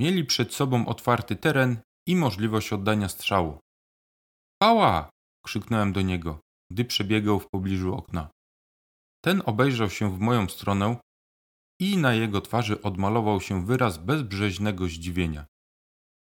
Mieli 0.01 0.25
przed 0.25 0.53
sobą 0.53 0.85
otwarty 0.85 1.35
teren 1.35 1.77
i 2.07 2.15
możliwość 2.15 2.73
oddania 2.73 3.09
strzału. 3.09 3.59
Pała! 4.61 5.09
krzyknąłem 5.45 5.93
do 5.93 6.01
niego, 6.01 6.39
gdy 6.71 6.85
przebiegał 6.85 7.39
w 7.39 7.49
pobliżu 7.49 7.95
okna. 7.95 8.29
Ten 9.23 9.41
obejrzał 9.45 9.89
się 9.89 10.17
w 10.17 10.19
moją 10.19 10.49
stronę 10.49 10.97
i 11.81 11.97
na 11.97 12.13
jego 12.13 12.41
twarzy 12.41 12.81
odmalował 12.81 13.41
się 13.41 13.65
wyraz 13.65 13.97
bezbrzeźnego 13.97 14.87
zdziwienia. 14.87 15.45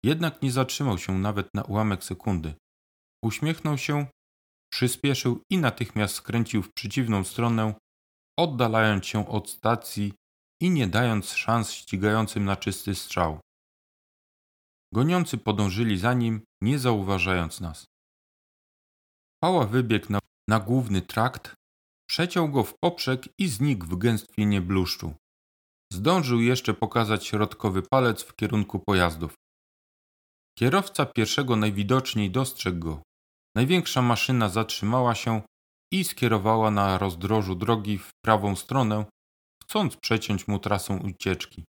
Jednak 0.03 0.41
nie 0.41 0.51
zatrzymał 0.51 0.97
się 0.97 1.17
nawet 1.17 1.53
na 1.53 1.63
ułamek 1.63 2.03
sekundy. 2.03 2.53
Uśmiechnął 3.23 3.77
się, 3.77 4.07
przyspieszył 4.73 5.41
i 5.51 5.57
natychmiast 5.57 6.15
skręcił 6.15 6.63
w 6.63 6.73
przeciwną 6.73 7.23
stronę, 7.23 7.73
oddalając 8.39 9.05
się 9.05 9.27
od 9.27 9.49
stacji 9.49 10.13
i 10.61 10.69
nie 10.69 10.87
dając 10.87 11.31
szans 11.31 11.71
ścigającym 11.71 12.45
na 12.45 12.55
czysty 12.55 12.95
strzał. 12.95 13.39
Goniący 14.93 15.37
podążyli 15.37 15.97
za 15.97 16.13
nim, 16.13 16.41
nie 16.61 16.79
zauważając 16.79 17.61
nas. 17.61 17.85
Pała 19.43 19.65
wybiegł 19.65 20.05
na, 20.09 20.19
na 20.49 20.59
główny 20.59 21.01
trakt, 21.01 21.55
przeciął 22.09 22.49
go 22.49 22.63
w 22.63 22.73
poprzek 22.83 23.29
i 23.37 23.47
znikł 23.47 23.85
w 23.85 23.97
gęstwinie 23.97 24.61
bluszczu. 24.61 25.13
Zdążył 25.93 26.41
jeszcze 26.41 26.73
pokazać 26.73 27.25
środkowy 27.25 27.81
palec 27.81 28.23
w 28.23 28.35
kierunku 28.35 28.79
pojazdów. 28.79 29.33
Kierowca 30.59 31.05
pierwszego 31.05 31.55
najwidoczniej 31.55 32.31
dostrzegł 32.31 32.79
go. 32.79 33.01
Największa 33.55 34.01
maszyna 34.01 34.49
zatrzymała 34.49 35.15
się 35.15 35.41
i 35.93 36.03
skierowała 36.03 36.71
na 36.71 36.97
rozdrożu 36.97 37.55
drogi 37.55 37.97
w 37.97 38.11
prawą 38.25 38.55
stronę, 38.55 39.05
chcąc 39.63 39.97
przeciąć 39.97 40.47
mu 40.47 40.59
trasę 40.59 40.93
ucieczki. 40.93 41.63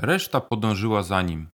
Reszta 0.00 0.40
podążyła 0.40 1.02
za 1.02 1.22
nim. 1.22 1.50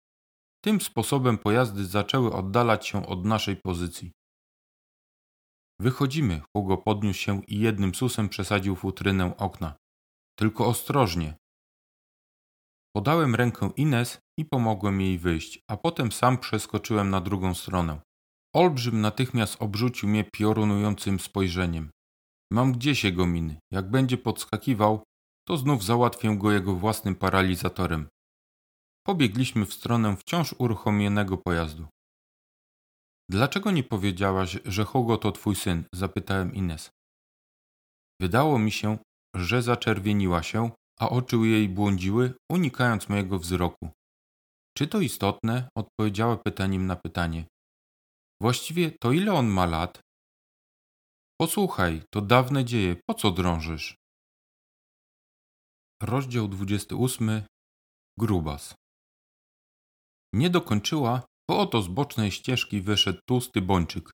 Tym 0.64 0.82
sposobem 0.82 1.38
pojazdy 1.38 1.86
zaczęły 1.86 2.34
oddalać 2.34 2.88
się 2.88 3.08
od 3.08 3.26
naszej 3.26 3.56
pozycji. 3.56 4.12
Wychodzimy, 5.80 6.42
Hugo 6.56 6.78
podniósł 6.78 7.20
się 7.20 7.42
i 7.48 7.60
jednym 7.60 7.96
susem 7.96 8.30
przesadził 8.30 8.76
futrynę 8.76 9.38
okna. 9.38 9.76
Tylko 10.40 10.68
ostrożnie. 10.68 11.36
Podałem 12.96 13.36
rękę 13.36 13.72
Ines 13.76 14.23
i 14.40 14.46
pomogłem 14.46 15.02
jej 15.02 15.18
wyjść, 15.20 15.60
a 15.68 15.78
potem 15.78 16.12
sam 16.12 16.38
przeskoczyłem 16.38 17.10
na 17.10 17.22
drugą 17.22 17.54
stronę. 17.54 18.02
Olbrzym 18.56 19.02
natychmiast 19.02 19.62
obrzucił 19.62 20.10
mnie 20.10 20.24
piorunującym 20.24 21.20
spojrzeniem. 21.20 21.90
Mam 22.52 22.72
gdzieś 22.72 23.04
jego 23.04 23.28
miny. 23.28 23.58
Jak 23.72 23.92
będzie 23.92 24.18
podskakiwał, 24.18 25.04
to 25.48 25.58
znów 25.58 25.84
załatwię 25.84 26.38
go 26.38 26.52
jego 26.52 26.76
własnym 26.76 27.16
paralizatorem. 27.16 28.08
Pobiegliśmy 29.06 29.66
w 29.66 29.74
stronę 29.74 30.18
wciąż 30.18 30.56
uruchomionego 30.58 31.38
pojazdu. 31.38 31.88
Dlaczego 33.30 33.72
nie 33.72 33.84
powiedziałaś, 33.84 34.60
że 34.66 34.86
Hugo 34.86 35.18
to 35.18 35.32
twój 35.32 35.56
syn? 35.56 35.84
zapytałem 35.96 36.56
Ines. 36.56 36.90
Wydało 38.22 38.60
mi 38.60 38.72
się, 38.72 38.98
że 39.36 39.62
zaczerwieniła 39.62 40.44
się, 40.44 40.72
a 41.00 41.10
oczy 41.10 41.38
jej 41.38 41.70
błądziły, 41.70 42.34
unikając 42.52 43.10
mojego 43.10 43.40
wzroku. 43.40 43.90
Czy 44.78 44.88
to 44.88 45.00
istotne? 45.00 45.70
odpowiedziała 45.78 46.38
pytaniem 46.38 46.88
na 46.88 46.96
pytanie. 46.96 47.46
Właściwie 48.42 48.92
to 49.02 49.12
ile 49.12 49.34
on 49.34 49.48
ma 49.48 49.66
lat? 49.66 50.00
Posłuchaj, 51.42 52.02
to 52.14 52.22
dawne 52.22 52.66
dzieje, 52.66 52.96
po 53.08 53.14
co 53.14 53.32
drążysz? 53.32 53.96
Rozdział 56.04 56.48
28. 56.48 57.44
Grubas. 58.20 58.76
Nie 60.34 60.50
dokończyła, 60.50 61.22
bo 61.50 61.60
oto 61.60 61.82
z 61.82 61.88
bocznej 61.88 62.32
ścieżki 62.32 62.82
wyszedł 62.82 63.20
tłusty 63.28 63.62
bończyk. 63.62 64.12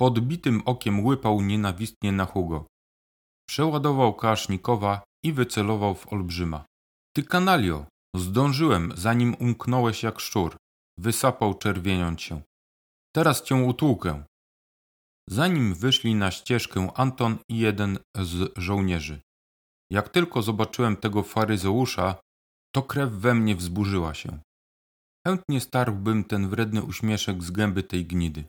Podbitym 0.00 0.62
okiem 0.64 1.04
łypał 1.04 1.40
nienawistnie 1.40 2.12
na 2.12 2.26
Hugo. 2.26 2.66
Przeładował 3.48 4.14
kasznikowa 4.14 5.02
i 5.24 5.32
wycelował 5.32 5.94
w 5.94 6.12
olbrzyma. 6.12 6.64
Ty 7.16 7.22
kanalio! 7.22 7.86
Zdążyłem, 8.14 8.92
zanim 8.96 9.36
umknąłeś 9.40 10.02
jak 10.02 10.20
szczur. 10.20 10.56
Wysapał 10.98 11.54
czerwieniąc 11.54 12.20
się. 12.20 12.42
Teraz 13.14 13.42
cię 13.42 13.54
utłukę. 13.54 14.24
Zanim 15.28 15.74
wyszli 15.74 16.14
na 16.14 16.30
ścieżkę 16.30 16.88
Anton 16.94 17.38
i 17.50 17.58
jeden 17.58 17.98
z 18.16 18.52
żołnierzy. 18.56 19.20
Jak 19.90 20.08
tylko 20.08 20.42
zobaczyłem 20.42 20.96
tego 20.96 21.22
faryzeusza, 21.22 22.16
to 22.74 22.82
krew 22.82 23.10
we 23.12 23.34
mnie 23.34 23.56
wzburzyła 23.56 24.14
się. 24.14 24.38
Chętnie 25.26 25.60
starłbym 25.60 26.24
ten 26.24 26.48
wredny 26.48 26.82
uśmieszek 26.82 27.42
z 27.42 27.50
gęby 27.50 27.82
tej 27.82 28.06
gnidy. 28.06 28.44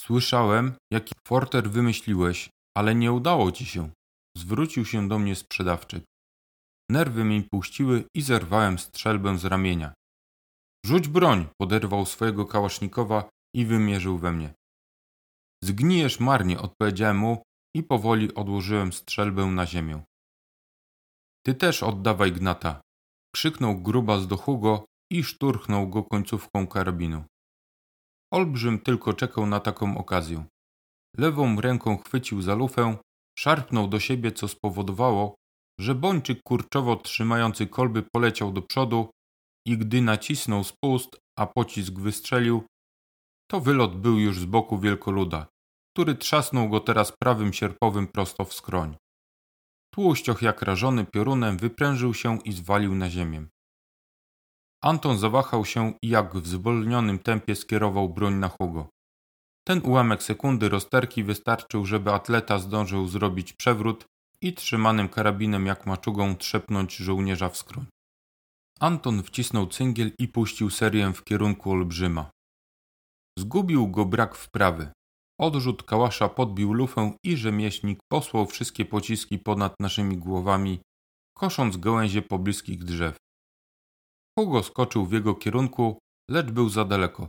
Słyszałem, 0.00 0.74
jaki 0.92 1.14
forter 1.28 1.70
wymyśliłeś, 1.70 2.50
ale 2.76 2.94
nie 2.94 3.12
udało 3.12 3.52
ci 3.52 3.66
się. 3.66 3.90
Zwrócił 4.36 4.84
się 4.84 5.08
do 5.08 5.18
mnie 5.18 5.36
sprzedawczyk. 5.36 6.04
Nerwy 6.92 7.24
mi 7.24 7.42
puściły 7.42 8.04
i 8.14 8.22
zerwałem 8.22 8.78
strzelbę 8.78 9.38
z 9.38 9.44
ramienia. 9.44 9.94
Rzuć 10.86 11.08
broń! 11.08 11.46
poderwał 11.60 12.06
swojego 12.06 12.46
kałasznikowa 12.46 13.28
i 13.56 13.66
wymierzył 13.66 14.18
we 14.18 14.32
mnie. 14.32 14.54
Zgnijesz 15.64 16.20
marnie, 16.20 16.60
odpowiedziałem 16.60 17.18
mu 17.18 17.42
i 17.76 17.82
powoli 17.82 18.34
odłożyłem 18.34 18.92
strzelbę 18.92 19.46
na 19.46 19.66
ziemię. 19.66 20.02
Ty 21.46 21.54
też 21.54 21.82
oddawaj 21.82 22.32
gnata! 22.32 22.80
krzyknął 23.34 23.78
grubas 23.80 24.26
do 24.26 24.36
Hugo 24.36 24.84
i 25.12 25.24
szturchnął 25.24 25.88
go 25.88 26.04
końcówką 26.04 26.66
karabinu. 26.66 27.24
Olbrzym 28.32 28.78
tylko 28.78 29.12
czekał 29.12 29.46
na 29.46 29.60
taką 29.60 29.98
okazję. 29.98 30.44
Lewą 31.16 31.60
ręką 31.60 31.98
chwycił 31.98 32.42
za 32.42 32.54
lufę, 32.54 32.96
szarpnął 33.38 33.88
do 33.88 34.00
siebie, 34.00 34.32
co 34.32 34.48
spowodowało, 34.48 35.34
że 35.82 35.94
Bończyk 35.94 36.42
kurczowo 36.42 36.96
trzymający 36.96 37.66
kolby 37.66 38.02
poleciał 38.02 38.52
do 38.52 38.62
przodu 38.62 39.10
i 39.66 39.78
gdy 39.78 40.02
nacisnął 40.02 40.64
spust, 40.64 41.20
a 41.38 41.46
pocisk 41.46 41.92
wystrzelił, 41.98 42.66
to 43.50 43.60
wylot 43.60 43.96
był 43.96 44.18
już 44.18 44.40
z 44.40 44.44
boku 44.44 44.78
wielkoluda, 44.78 45.46
który 45.94 46.14
trzasnął 46.14 46.68
go 46.68 46.80
teraz 46.80 47.12
prawym 47.22 47.52
sierpowym 47.52 48.06
prosto 48.06 48.44
w 48.44 48.54
skroń. 48.54 48.96
Tłuścioch 49.94 50.42
jak 50.42 50.62
rażony 50.62 51.04
piorunem 51.04 51.56
wyprężył 51.56 52.14
się 52.14 52.38
i 52.44 52.52
zwalił 52.52 52.94
na 52.94 53.10
ziemię. 53.10 53.46
Anton 54.82 55.18
zawahał 55.18 55.64
się 55.64 55.92
i 56.02 56.08
jak 56.08 56.34
w 56.34 56.46
zwolnionym 56.46 57.18
tempie 57.18 57.54
skierował 57.54 58.08
broń 58.08 58.34
na 58.34 58.48
Hugo. 58.48 58.88
Ten 59.66 59.80
ułamek 59.84 60.22
sekundy 60.22 60.68
rozterki 60.68 61.24
wystarczył, 61.24 61.86
żeby 61.86 62.12
atleta 62.12 62.58
zdążył 62.58 63.08
zrobić 63.08 63.52
przewrót 63.52 64.04
i 64.42 64.52
trzymanym 64.52 65.08
karabinem 65.08 65.66
jak 65.66 65.86
maczugą 65.86 66.36
trzepnąć 66.36 66.96
żołnierza 66.96 67.48
w 67.48 67.56
skroń. 67.56 67.86
Anton 68.80 69.22
wcisnął 69.22 69.66
cyngiel 69.66 70.12
i 70.18 70.28
puścił 70.28 70.70
serię 70.70 71.12
w 71.12 71.24
kierunku 71.24 71.70
olbrzyma. 71.70 72.30
Zgubił 73.38 73.88
go 73.88 74.04
brak 74.04 74.34
wprawy. 74.34 74.92
Odrzut 75.40 75.82
kałasza 75.82 76.28
podbił 76.28 76.72
lufę 76.72 77.12
i 77.24 77.36
rzemieślnik 77.36 77.98
posłał 78.12 78.46
wszystkie 78.46 78.84
pociski 78.84 79.38
ponad 79.38 79.74
naszymi 79.80 80.18
głowami, 80.18 80.80
kosząc 81.36 81.76
gałęzie 81.76 82.22
pobliskich 82.22 82.84
drzew. 82.84 83.16
Hugo 84.38 84.62
skoczył 84.62 85.06
w 85.06 85.12
jego 85.12 85.34
kierunku, 85.34 85.98
lecz 86.30 86.50
był 86.50 86.68
za 86.68 86.84
daleko. 86.84 87.28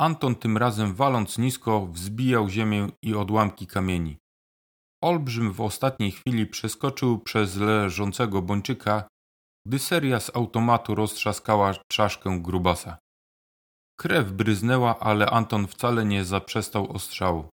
Anton 0.00 0.34
tym 0.34 0.56
razem 0.56 0.94
waląc 0.94 1.38
nisko 1.38 1.86
wzbijał 1.86 2.48
ziemię 2.48 2.88
i 3.02 3.14
odłamki 3.14 3.66
kamieni. 3.66 4.16
Olbrzym 5.06 5.52
w 5.52 5.60
ostatniej 5.60 6.12
chwili 6.12 6.46
przeskoczył 6.46 7.18
przez 7.18 7.56
leżącego 7.56 8.42
bączyka, 8.42 9.08
gdy 9.66 9.78
seria 9.78 10.20
z 10.20 10.36
automatu 10.36 10.94
roztrzaskała 10.94 11.74
czaszkę 11.92 12.38
grubasa. 12.42 12.98
Krew 14.00 14.32
bryznęła, 14.32 14.98
ale 14.98 15.30
Anton 15.30 15.66
wcale 15.66 16.04
nie 16.04 16.24
zaprzestał 16.24 16.92
ostrzału. 16.92 17.48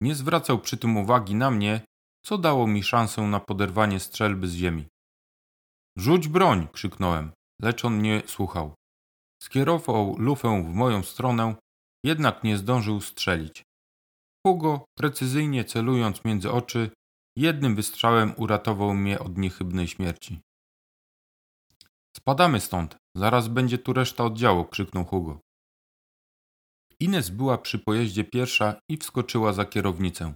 Nie 0.00 0.14
zwracał 0.14 0.58
przy 0.58 0.76
tym 0.76 0.96
uwagi 0.96 1.34
na 1.34 1.50
mnie, 1.50 1.80
co 2.24 2.38
dało 2.38 2.66
mi 2.66 2.82
szansę 2.82 3.22
na 3.22 3.40
poderwanie 3.40 4.00
strzelby 4.00 4.48
z 4.48 4.54
ziemi. 4.54 4.86
Rzuć 5.98 6.28
broń! 6.28 6.68
krzyknąłem, 6.72 7.32
lecz 7.62 7.84
on 7.84 8.02
nie 8.02 8.22
słuchał. 8.26 8.74
Skierował 9.42 10.14
lufę 10.18 10.62
w 10.62 10.74
moją 10.74 11.02
stronę, 11.02 11.54
jednak 12.04 12.44
nie 12.44 12.58
zdążył 12.58 13.00
strzelić. 13.00 13.62
Hugo, 14.46 14.84
precyzyjnie 14.98 15.64
celując 15.64 16.24
między 16.24 16.52
oczy, 16.52 16.90
jednym 17.36 17.74
wystrzałem 17.74 18.34
uratował 18.36 18.94
mnie 18.94 19.18
od 19.18 19.38
niechybnej 19.38 19.88
śmierci. 19.88 20.40
Spadamy 22.16 22.60
stąd, 22.60 22.96
zaraz 23.16 23.48
będzie 23.48 23.78
tu 23.78 23.92
reszta 23.92 24.24
oddziału, 24.24 24.64
krzyknął 24.64 25.04
Hugo. 25.04 25.40
Ines 27.00 27.30
była 27.30 27.58
przy 27.58 27.78
pojeździe 27.78 28.24
pierwsza 28.24 28.80
i 28.90 28.96
wskoczyła 28.96 29.52
za 29.52 29.64
kierownicę. 29.64 30.34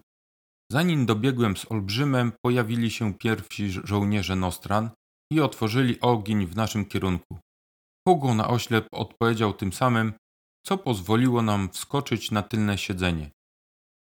Zanim 0.72 1.06
dobiegłem 1.06 1.56
z 1.56 1.72
olbrzymem, 1.72 2.32
pojawili 2.44 2.90
się 2.90 3.14
pierwsi 3.14 3.70
żołnierze 3.70 4.36
Nostran 4.36 4.90
i 5.32 5.40
otworzyli 5.40 6.00
ogień 6.00 6.46
w 6.46 6.56
naszym 6.56 6.86
kierunku. 6.86 7.38
Hugo 8.08 8.34
na 8.34 8.48
oślep 8.48 8.86
odpowiedział 8.92 9.52
tym 9.52 9.72
samym, 9.72 10.12
co 10.66 10.78
pozwoliło 10.78 11.42
nam 11.42 11.68
wskoczyć 11.68 12.30
na 12.30 12.42
tylne 12.42 12.78
siedzenie. 12.78 13.30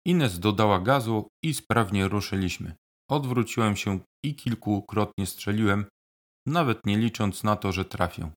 Ines 0.05 0.39
dodała 0.39 0.79
gazu 0.79 1.27
i 1.43 1.53
sprawnie 1.53 2.07
ruszyliśmy. 2.07 2.75
Odwróciłem 3.09 3.75
się 3.75 3.99
i 4.25 4.35
kilkukrotnie 4.35 5.25
strzeliłem, 5.25 5.85
nawet 6.47 6.85
nie 6.85 6.97
licząc 6.97 7.43
na 7.43 7.55
to, 7.55 7.71
że 7.71 7.85
trafię. 7.85 8.31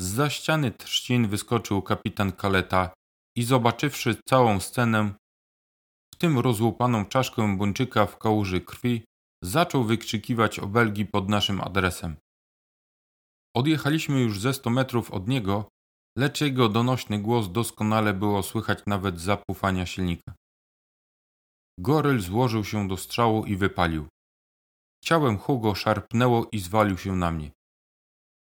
Za 0.00 0.30
ściany 0.30 0.70
trzcin 0.70 1.28
wyskoczył 1.28 1.82
kapitan 1.82 2.32
Kaleta 2.32 2.94
i 3.36 3.42
zobaczywszy 3.42 4.16
całą 4.28 4.60
scenę, 4.60 5.14
w 6.14 6.16
tym 6.18 6.38
rozłupaną 6.38 7.04
czaszkę 7.04 7.56
Bończyka 7.56 8.06
w 8.06 8.18
kałuży 8.18 8.60
krwi, 8.60 9.04
zaczął 9.44 9.84
wykrzykiwać 9.84 10.58
obelgi 10.58 11.06
pod 11.06 11.28
naszym 11.28 11.60
adresem. 11.60 12.16
Odjechaliśmy 13.56 14.20
już 14.20 14.40
ze 14.40 14.54
sto 14.54 14.70
metrów 14.70 15.10
od 15.10 15.28
niego, 15.28 15.68
lecz 16.18 16.40
jego 16.40 16.68
donośny 16.68 17.18
głos 17.18 17.52
doskonale 17.52 18.14
było 18.14 18.42
słychać 18.42 18.78
nawet 18.86 19.20
zapufania 19.20 19.86
silnika. 19.86 20.34
Goryl 21.78 22.20
złożył 22.20 22.64
się 22.64 22.88
do 22.88 22.96
strzału 22.96 23.44
i 23.44 23.56
wypalił. 23.56 24.06
Ciałem 25.04 25.38
Hugo 25.38 25.74
szarpnęło 25.74 26.48
i 26.52 26.58
zwalił 26.58 26.98
się 26.98 27.16
na 27.16 27.30
mnie. 27.30 27.50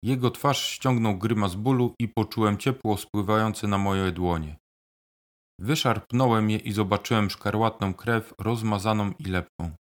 Jego 0.03 0.31
twarz 0.31 0.67
ściągnął 0.67 1.17
grymas 1.17 1.55
bólu 1.55 1.95
i 1.99 2.07
poczułem 2.07 2.57
ciepło 2.57 2.97
spływające 2.97 3.67
na 3.67 3.77
moje 3.77 4.11
dłonie. 4.11 4.57
Wyszarpnąłem 5.59 6.49
je 6.49 6.57
i 6.57 6.71
zobaczyłem 6.71 7.29
szkarłatną 7.29 7.93
krew 7.93 8.33
rozmazaną 8.39 9.11
i 9.19 9.23
lepką. 9.23 9.75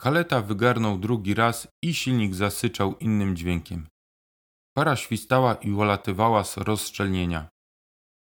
Kaleta 0.00 0.40
wygarnął 0.40 0.98
drugi 0.98 1.34
raz 1.34 1.68
i 1.84 1.94
silnik 1.94 2.34
zasyczał 2.34 2.98
innym 2.98 3.36
dźwiękiem. 3.36 3.86
Para 4.76 4.96
świstała 4.96 5.54
i 5.54 5.72
ulatywała 5.72 6.44
z 6.44 6.56
rozszczelnienia. 6.56 7.48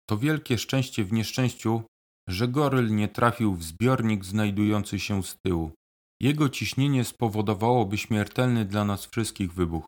To 0.09 0.19
wielkie 0.19 0.59
szczęście 0.59 1.05
w 1.05 1.13
nieszczęściu, 1.13 1.83
że 2.29 2.49
goryl 2.49 2.95
nie 2.95 3.09
trafił 3.09 3.55
w 3.55 3.63
zbiornik 3.65 4.25
znajdujący 4.25 5.01
się 5.01 5.23
z 5.23 5.37
tyłu. 5.47 5.71
Jego 6.21 6.49
ciśnienie 6.49 7.05
spowodowałoby 7.05 7.99
śmiertelny 7.99 8.65
dla 8.65 8.85
nas 8.85 9.07
wszystkich 9.07 9.53
wybuch. 9.53 9.85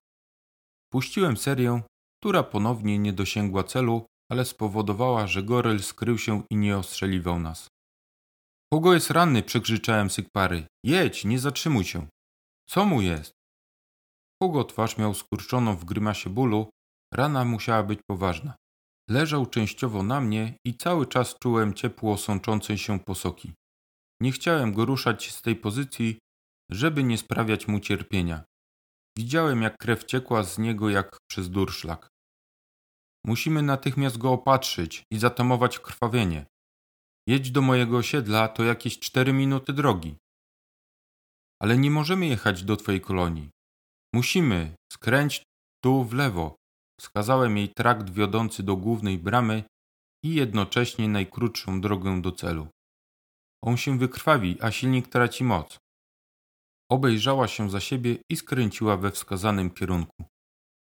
Puściłem 0.93 1.37
serię, 1.37 1.83
która 2.21 2.43
ponownie 2.43 2.99
nie 2.99 3.13
dosięgła 3.13 3.65
celu, 3.65 4.07
ale 4.31 4.45
spowodowała, 4.45 5.27
że 5.27 5.43
goryl 5.43 5.83
skrył 5.83 6.19
się 6.19 6.43
i 6.51 6.57
nie 6.57 6.79
ostrzeliwał 6.79 7.39
nas. 7.39 7.69
Hugo 8.73 8.95
jest 8.95 9.11
ranny, 9.11 9.43
przekrzyczałem 9.43 10.11
Sygpary. 10.11 10.67
Jedź, 10.85 11.25
nie 11.25 11.39
zatrzymuj 11.39 11.85
się. 11.85 12.07
Co 12.69 12.85
mu 12.85 13.01
jest? 13.01 13.40
Hugo 14.43 14.65
twarz 14.65 14.99
miał 14.99 15.15
skurczoną 15.15 15.77
w 15.77 15.85
grymasie 15.85 16.31
bólu, 16.31 16.71
rana 17.15 17.45
musiała 17.45 17.83
być 17.83 18.01
poważna. 18.11 18.55
Leżał 19.11 19.47
częściowo 19.47 20.03
na 20.03 20.21
mnie 20.21 20.55
i 20.67 20.77
cały 20.77 21.07
czas 21.07 21.35
czułem 21.43 21.75
ciepło 21.75 22.17
sączącej 22.17 22.79
się 22.79 23.01
posoki. 23.01 23.53
Nie 24.23 24.33
chciałem 24.33 24.73
go 24.73 24.85
ruszać 24.85 25.31
z 25.31 25.43
tej 25.43 25.57
pozycji, 25.57 26.19
żeby 26.71 27.05
nie 27.05 27.19
sprawiać 27.19 27.69
mu 27.69 27.81
cierpienia. 27.81 28.45
Widziałem, 29.19 29.63
jak 29.63 29.77
krew 29.79 30.05
ciekła 30.05 30.43
z 30.43 30.59
niego 30.59 30.91
jak 30.91 31.19
przez 31.31 31.51
durszlak. 31.51 32.09
Musimy 33.27 33.63
natychmiast 33.63 34.19
go 34.19 34.33
opatrzyć 34.33 35.03
i 35.13 35.19
zatamować 35.19 35.79
krwawienie. 35.79 36.47
Jedź 37.27 37.51
do 37.51 37.63
mojego 37.63 37.97
osiedla, 37.97 38.49
to 38.49 38.65
jakieś 38.65 38.99
cztery 38.99 39.33
minuty 39.33 39.73
drogi. 39.73 40.17
Ale 41.63 41.79
nie 41.79 41.91
możemy 41.91 42.27
jechać 42.27 42.65
do 42.65 42.77
twojej 42.77 43.01
kolonii. 43.01 43.51
Musimy, 44.15 44.75
skręć 44.93 45.43
tu 45.85 46.05
w 46.05 46.13
lewo. 46.13 46.57
Wskazałem 47.01 47.57
jej 47.57 47.69
trakt 47.75 48.11
wiodący 48.11 48.63
do 48.63 48.77
głównej 48.77 49.19
bramy 49.19 49.65
i 50.25 50.35
jednocześnie 50.35 51.09
najkrótszą 51.09 51.81
drogę 51.81 52.23
do 52.23 52.33
celu. 52.33 52.69
On 53.65 53.77
się 53.77 53.99
wykrwawi, 53.99 54.63
a 54.63 54.71
silnik 54.71 55.09
traci 55.09 55.45
moc. 55.45 55.79
Obejrzała 56.91 57.49
się 57.49 57.71
za 57.71 57.81
siebie 57.81 58.17
i 58.31 58.37
skręciła 58.37 58.97
we 58.97 59.11
wskazanym 59.11 59.71
kierunku. 59.71 60.25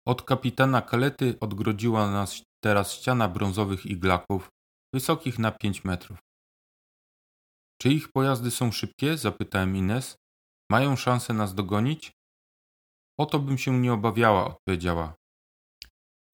Od 0.06 0.22
kapitana 0.22 0.82
kalety 0.82 1.36
odgrodziła 1.40 2.10
nas 2.10 2.42
teraz 2.64 2.92
ściana 2.92 3.28
brązowych 3.28 3.86
iglaków, 3.86 4.48
wysokich 4.94 5.38
na 5.38 5.52
pięć 5.52 5.84
metrów. 5.84 6.18
Czy 7.82 7.88
ich 7.88 8.12
pojazdy 8.12 8.50
są 8.50 8.72
szybkie? 8.72 9.16
zapytałem 9.16 9.76
Ines. 9.76 10.16
Mają 10.70 10.96
szansę 10.96 11.34
nas 11.34 11.54
dogonić? 11.54 12.12
O 13.20 13.26
to 13.26 13.38
bym 13.38 13.58
się 13.58 13.78
nie 13.78 13.92
obawiała, 13.92 14.44
odpowiedziała. 14.44 15.14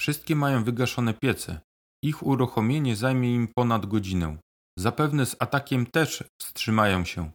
Wszystkie 0.01 0.37
mają 0.37 0.65
wygaszone 0.65 1.15
piece. 1.15 1.61
Ich 2.05 2.27
uruchomienie 2.27 2.97
zajmie 2.97 3.35
im 3.35 3.49
ponad 3.57 3.87
godzinę. 3.87 4.39
Zapewne 4.79 5.27
z 5.27 5.37
atakiem 5.39 5.87
też 5.87 6.25
wstrzymają 6.43 7.05
się. 7.05 7.31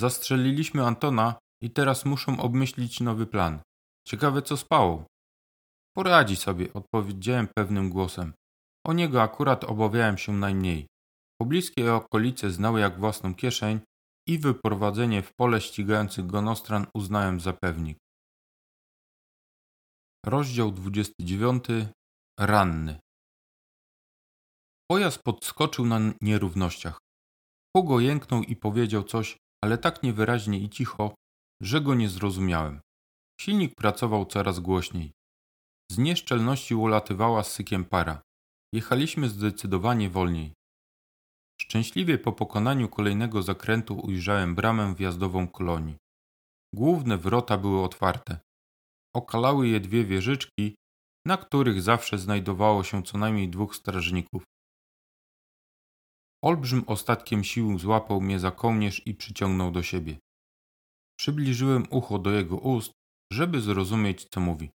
Zastrzeliliśmy 0.00 0.86
Antona 0.86 1.34
i 1.62 1.70
teraz 1.70 2.04
muszą 2.04 2.40
obmyślić 2.40 3.00
nowy 3.00 3.26
plan. 3.26 3.60
Ciekawe 4.06 4.42
co 4.42 4.56
spało. 4.56 5.04
Poradzi 5.96 6.36
sobie, 6.36 6.72
odpowiedziałem 6.72 7.48
pewnym 7.56 7.90
głosem. 7.90 8.32
O 8.86 8.92
niego 8.92 9.22
akurat 9.22 9.64
obawiałem 9.64 10.18
się 10.18 10.32
najmniej. 10.32 10.86
Pobliskie 11.40 11.94
okolice 11.94 12.50
znały 12.50 12.80
jak 12.80 12.98
własną 12.98 13.34
kieszeń 13.34 13.80
i 14.28 14.38
wyprowadzenie 14.38 15.22
w 15.22 15.34
pole 15.34 15.60
ścigających 15.60 16.26
go 16.26 16.42
nostran 16.42 16.86
uznałem 16.94 17.40
za 17.40 17.52
pewnik. 17.52 17.98
Rozdział 20.26 20.72
29. 20.72 21.64
Ranny. 22.40 22.98
Pojazd 24.90 25.22
podskoczył 25.22 25.86
na 25.86 26.00
nierównościach. 26.22 26.98
Hugo 27.76 28.00
jęknął 28.00 28.42
i 28.42 28.56
powiedział 28.56 29.04
coś, 29.04 29.36
ale 29.64 29.78
tak 29.78 30.02
niewyraźnie 30.02 30.58
i 30.58 30.68
cicho, 30.68 31.14
że 31.62 31.80
go 31.80 31.94
nie 31.94 32.08
zrozumiałem. 32.08 32.80
Silnik 33.40 33.74
pracował 33.74 34.26
coraz 34.26 34.60
głośniej. 34.60 35.12
Z 35.92 35.98
nieszczelności 35.98 36.74
ulatywała 36.74 37.42
sykiem 37.44 37.84
para. 37.84 38.22
Jechaliśmy 38.74 39.28
zdecydowanie 39.28 40.10
wolniej. 40.10 40.52
Szczęśliwie 41.60 42.18
po 42.18 42.32
pokonaniu 42.32 42.88
kolejnego 42.88 43.42
zakrętu 43.42 44.00
ujrzałem 44.00 44.54
bramę 44.54 44.94
wjazdową 44.94 45.48
kolonii. 45.48 45.96
Główne 46.74 47.18
wrota 47.18 47.58
były 47.58 47.82
otwarte. 47.82 48.47
Okalały 49.18 49.68
je 49.68 49.80
dwie 49.80 50.04
wieżyczki, 50.04 50.74
na 51.26 51.36
których 51.36 51.82
zawsze 51.82 52.18
znajdowało 52.18 52.84
się 52.84 53.02
co 53.02 53.18
najmniej 53.18 53.48
dwóch 53.48 53.76
strażników. 53.76 54.42
Olbrzym 56.44 56.84
ostatkiem 56.86 57.44
sił 57.44 57.78
złapał 57.78 58.20
mnie 58.20 58.38
za 58.38 58.50
kołnierz 58.50 59.06
i 59.06 59.14
przyciągnął 59.14 59.70
do 59.70 59.82
siebie. 59.82 60.18
Przybliżyłem 61.20 61.86
ucho 61.90 62.18
do 62.18 62.30
jego 62.30 62.56
ust, 62.56 62.92
żeby 63.32 63.60
zrozumieć, 63.60 64.26
co 64.32 64.40
mówi. 64.40 64.70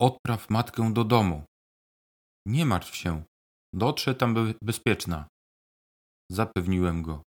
Odpraw 0.00 0.50
matkę 0.50 0.92
do 0.92 1.04
domu. 1.04 1.44
Nie 2.46 2.66
martw 2.66 2.94
się. 2.96 3.22
Dotrze 3.72 4.14
tam 4.14 4.34
be 4.34 4.54
bezpieczna. 4.62 5.28
Zapewniłem 6.32 7.02
go. 7.02 7.22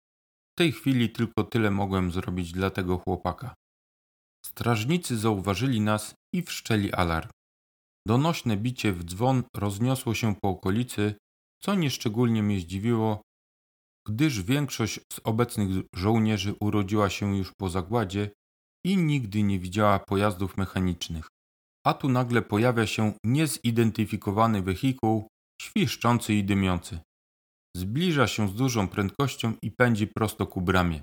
W 0.52 0.58
tej 0.58 0.72
chwili 0.72 1.10
tylko 1.10 1.44
tyle 1.44 1.70
mogłem 1.70 2.12
zrobić 2.12 2.52
dla 2.52 2.70
tego 2.70 2.98
chłopaka. 2.98 3.54
Strażnicy 4.46 5.18
zauważyli 5.18 5.80
nas 5.80 6.14
i 6.34 6.42
wszczeli 6.42 6.92
alarm. 6.92 7.30
Donośne 8.06 8.56
bicie 8.56 8.92
w 8.92 9.04
dzwon 9.04 9.42
rozniosło 9.56 10.14
się 10.14 10.34
po 10.34 10.48
okolicy, 10.48 11.14
co 11.62 11.74
nieszczególnie 11.74 12.42
mnie 12.42 12.60
zdziwiło, 12.60 13.22
gdyż 14.08 14.42
większość 14.42 15.00
z 15.12 15.20
obecnych 15.24 15.68
żołnierzy 15.94 16.54
urodziła 16.60 17.10
się 17.10 17.36
już 17.36 17.52
po 17.60 17.68
zagładzie 17.68 18.30
i 18.86 18.96
nigdy 18.96 19.42
nie 19.42 19.58
widziała 19.58 19.98
pojazdów 19.98 20.56
mechanicznych. 20.56 21.26
A 21.86 21.94
tu 21.94 22.08
nagle 22.08 22.42
pojawia 22.42 22.86
się 22.86 23.12
niezidentyfikowany 23.24 24.62
wehikuł, 24.62 25.28
świszczący 25.62 26.34
i 26.34 26.44
dymiący. 26.44 26.98
Zbliża 27.76 28.26
się 28.26 28.48
z 28.48 28.54
dużą 28.54 28.88
prędkością 28.88 29.54
i 29.62 29.70
pędzi 29.70 30.06
prosto 30.06 30.46
ku 30.46 30.60
bramie. 30.60 31.02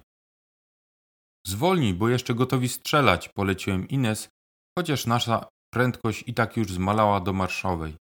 Zwolnij, 1.47 1.93
bo 1.93 2.09
jeszcze 2.09 2.35
gotowi 2.35 2.69
strzelać, 2.69 3.29
poleciłem 3.29 3.87
Ines, 3.87 4.29
chociaż 4.77 5.05
nasza 5.05 5.49
prędkość 5.73 6.23
i 6.27 6.33
tak 6.33 6.57
już 6.57 6.73
zmalała 6.73 7.19
do 7.19 7.33
marszowej. 7.33 7.95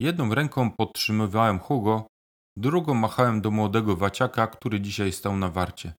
Jedną 0.00 0.34
ręką 0.34 0.70
podtrzymywałem 0.70 1.58
Hugo, 1.58 2.06
drugą 2.56 2.94
machałem 2.94 3.40
do 3.40 3.50
młodego 3.50 3.96
waciaka, 3.96 4.46
który 4.46 4.80
dzisiaj 4.80 5.12
stał 5.12 5.36
na 5.36 5.48
warcie. 5.48 5.94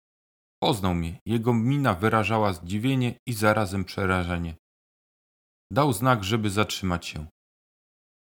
Poznał 0.62 0.94
mnie, 0.94 1.20
jego 1.26 1.54
mina 1.54 1.94
wyrażała 1.94 2.52
zdziwienie 2.52 3.14
i 3.28 3.32
zarazem 3.32 3.84
przerażenie. 3.84 4.54
Dał 5.72 5.92
znak, 5.92 6.24
żeby 6.24 6.50
zatrzymać 6.50 7.06
się. 7.06 7.26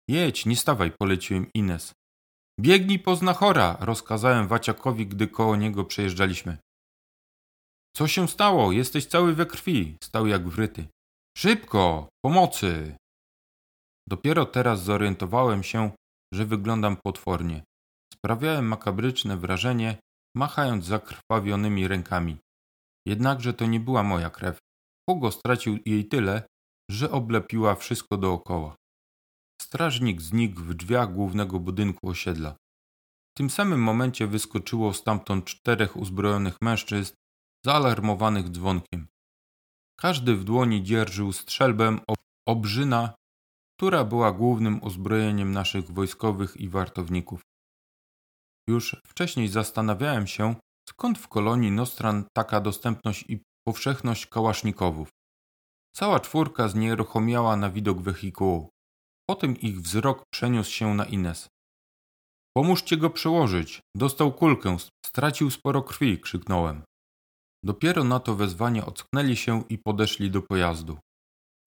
Jedź, 0.07 0.45
nie 0.45 0.55
stawaj, 0.55 0.91
poleciłem 0.99 1.47
Ines. 1.53 1.93
Biegnij 2.59 2.99
po 2.99 3.15
znachora, 3.15 3.77
rozkazałem 3.79 4.47
waciakowi, 4.47 5.07
gdy 5.07 5.27
koło 5.27 5.55
niego 5.55 5.85
przejeżdżaliśmy. 5.85 6.57
Co 7.95 8.07
się 8.07 8.27
stało? 8.27 8.71
Jesteś 8.71 9.05
cały 9.05 9.35
we 9.35 9.45
krwi, 9.45 9.97
stał 10.03 10.27
jak 10.27 10.49
wryty. 10.49 10.87
Szybko! 11.37 12.09
Pomocy! 12.25 12.95
Dopiero 14.09 14.45
teraz 14.45 14.83
zorientowałem 14.83 15.63
się, 15.63 15.91
że 16.33 16.45
wyglądam 16.45 16.97
potwornie. 17.03 17.63
Sprawiałem 18.13 18.67
makabryczne 18.67 19.37
wrażenie, 19.37 19.97
machając 20.35 20.85
zakrwawionymi 20.85 21.87
rękami. 21.87 22.37
Jednakże 23.07 23.53
to 23.53 23.65
nie 23.65 23.79
była 23.79 24.03
moja 24.03 24.29
krew. 24.29 24.57
Hugo 25.09 25.31
stracił 25.31 25.79
jej 25.85 26.07
tyle, 26.07 26.43
że 26.91 27.11
oblepiła 27.11 27.75
wszystko 27.75 28.17
dookoła. 28.17 28.75
Strażnik 29.61 30.21
znikł 30.21 30.61
w 30.61 30.73
drzwiach 30.73 31.13
głównego 31.13 31.59
budynku 31.59 32.09
osiedla. 32.09 32.55
W 33.31 33.37
tym 33.37 33.49
samym 33.49 33.83
momencie 33.83 34.27
wyskoczyło 34.27 34.93
stamtąd 34.93 35.45
czterech 35.45 35.97
uzbrojonych 35.97 36.55
mężczyzn, 36.61 37.13
zaalarmowanych 37.65 38.49
dzwonkiem. 38.49 39.07
Każdy 39.99 40.35
w 40.35 40.43
dłoni 40.43 40.83
dzierżył 40.83 41.33
strzelbę 41.33 41.97
obrzyna, 42.47 43.13
która 43.77 44.05
była 44.05 44.31
głównym 44.31 44.83
uzbrojeniem 44.83 45.51
naszych 45.51 45.91
wojskowych 45.91 46.57
i 46.57 46.69
wartowników. 46.69 47.41
Już 48.69 48.95
wcześniej 49.07 49.47
zastanawiałem 49.47 50.27
się, 50.27 50.55
skąd 50.89 51.17
w 51.17 51.27
kolonii 51.27 51.71
Nostran 51.71 52.25
taka 52.33 52.61
dostępność 52.61 53.25
i 53.29 53.39
powszechność 53.67 54.25
kałasznikowów. 54.25 55.09
Cała 55.95 56.19
czwórka 56.19 56.67
znieruchomiała 56.67 57.55
na 57.55 57.69
widok 57.69 58.01
wehikułu. 58.01 58.69
Potem 59.29 59.57
ich 59.57 59.81
wzrok 59.81 60.23
przeniósł 60.33 60.71
się 60.71 60.95
na 60.95 61.05
Ines. 61.05 61.47
Pomóżcie 62.57 62.97
go 62.97 63.09
przełożyć. 63.09 63.81
Dostał 63.95 64.33
kulkę, 64.33 64.77
stracił 65.05 65.51
sporo 65.51 65.81
krwi, 65.83 66.19
krzyknąłem. 66.19 66.83
Dopiero 67.63 68.03
na 68.03 68.19
to 68.19 68.35
wezwanie 68.35 68.85
ocknęli 68.85 69.35
się 69.35 69.63
i 69.69 69.77
podeszli 69.77 70.31
do 70.31 70.41
pojazdu. 70.41 70.97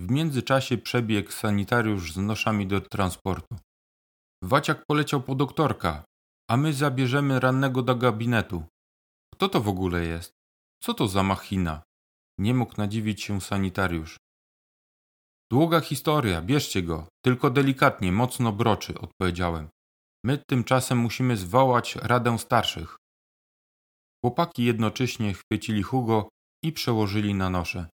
W 0.00 0.10
międzyczasie 0.10 0.78
przebiegł 0.78 1.30
sanitariusz 1.30 2.12
z 2.12 2.16
noszami 2.16 2.66
do 2.66 2.80
transportu. 2.80 3.56
Waciak 4.44 4.84
poleciał 4.86 5.22
po 5.22 5.34
doktorka, 5.34 6.04
a 6.50 6.56
my 6.56 6.72
zabierzemy 6.72 7.40
rannego 7.40 7.82
do 7.82 7.96
gabinetu. 7.96 8.64
Kto 9.34 9.48
to 9.48 9.60
w 9.60 9.68
ogóle 9.68 10.04
jest? 10.04 10.32
Co 10.82 10.94
to 10.94 11.08
za 11.08 11.22
machina? 11.22 11.82
Nie 12.38 12.54
mógł 12.54 12.74
nadziwić 12.76 13.22
się 13.22 13.40
sanitariusz. 13.40 14.16
Długa 15.52 15.80
historia, 15.80 16.42
bierzcie 16.42 16.82
go, 16.82 17.06
tylko 17.24 17.50
delikatnie, 17.50 18.12
mocno 18.12 18.52
broczy, 18.52 18.98
odpowiedziałem. 18.98 19.68
My 20.24 20.38
tymczasem 20.38 20.98
musimy 20.98 21.36
zwołać 21.36 21.96
Radę 21.96 22.38
Starszych. 22.38 22.96
Chłopaki 24.24 24.64
jednocześnie 24.64 25.34
chwycili 25.34 25.82
Hugo 25.82 26.28
i 26.64 26.72
przełożyli 26.72 27.34
na 27.34 27.50
nosze. 27.50 27.88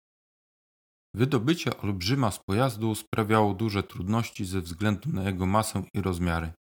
Wydobycie 1.15 1.79
olbrzyma 1.79 2.31
z 2.31 2.39
pojazdu 2.39 2.95
sprawiało 2.95 3.55
duże 3.55 3.83
trudności 3.83 4.45
ze 4.45 4.61
względu 4.61 5.13
na 5.13 5.25
jego 5.25 5.47
masę 5.47 5.83
i 5.95 6.01
rozmiary. 6.01 6.53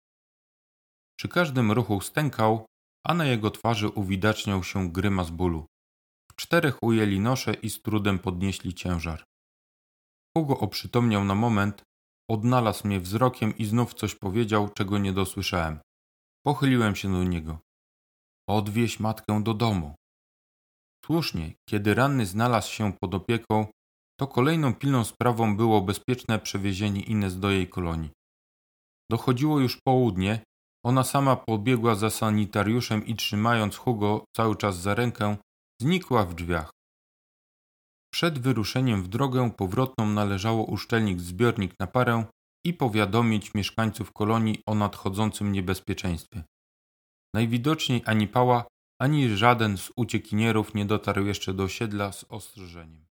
Przy 1.18 1.28
każdym 1.28 1.72
ruchu 1.72 2.00
stękał, 2.00 2.66
a 3.06 3.14
na 3.14 3.24
jego 3.24 3.50
twarzy 3.50 3.88
uwidaczniał 3.88 4.64
się 4.64 4.92
grymas 4.92 5.30
bólu. 5.30 5.66
W 6.32 6.36
czterech 6.36 6.82
ujęli 6.82 7.20
nosze 7.20 7.54
i 7.54 7.70
z 7.70 7.82
trudem 7.82 8.18
podnieśli 8.18 8.74
ciężar. 8.74 9.24
Hugo 10.36 10.58
oprzytomniał 10.58 11.24
na 11.24 11.34
moment, 11.34 11.82
odnalazł 12.30 12.86
mnie 12.86 13.00
wzrokiem 13.00 13.56
i 13.58 13.64
znów 13.64 13.94
coś 13.94 14.14
powiedział, 14.14 14.68
czego 14.68 14.98
nie 14.98 15.12
dosłyszałem. 15.12 15.80
Pochyliłem 16.46 16.96
się 16.96 17.12
do 17.12 17.24
niego. 17.24 17.67
Odwieź 18.48 19.00
matkę 19.00 19.42
do 19.42 19.54
domu. 19.54 19.94
Słusznie, 21.04 21.52
kiedy 21.68 21.94
ranny 21.94 22.26
znalazł 22.26 22.72
się 22.72 22.92
pod 22.92 23.14
opieką, 23.14 23.66
to 24.20 24.26
kolejną 24.26 24.74
pilną 24.74 25.04
sprawą 25.04 25.56
było 25.56 25.80
bezpieczne 25.80 26.38
przewiezienie 26.38 27.00
Ines 27.00 27.38
do 27.38 27.50
jej 27.50 27.68
kolonii. 27.68 28.10
Dochodziło 29.10 29.60
już 29.60 29.80
południe, 29.86 30.40
ona 30.84 31.04
sama 31.04 31.36
pobiegła 31.36 31.94
za 31.94 32.10
sanitariuszem 32.10 33.06
i 33.06 33.14
trzymając 33.14 33.76
Hugo 33.76 34.24
cały 34.36 34.56
czas 34.56 34.76
za 34.76 34.94
rękę, 34.94 35.36
znikła 35.82 36.24
w 36.24 36.34
drzwiach. 36.34 36.70
Przed 38.14 38.38
wyruszeniem 38.38 39.02
w 39.02 39.08
drogę 39.08 39.50
powrotną 39.50 40.06
należało 40.06 40.64
uszczelnić 40.64 41.20
zbiornik 41.20 41.74
na 41.80 41.86
parę 41.86 42.24
i 42.66 42.74
powiadomić 42.74 43.54
mieszkańców 43.54 44.12
kolonii 44.12 44.62
o 44.66 44.74
nadchodzącym 44.74 45.52
niebezpieczeństwie. 45.52 46.44
Najwidoczniej 47.34 48.02
ani 48.04 48.28
Pała, 48.28 48.66
ani 49.00 49.36
żaden 49.36 49.78
z 49.78 49.92
uciekinierów 49.96 50.74
nie 50.74 50.86
dotarł 50.86 51.26
jeszcze 51.26 51.54
do 51.54 51.62
osiedla 51.62 52.12
z 52.12 52.24
ostrzeżeniem. 52.28 53.07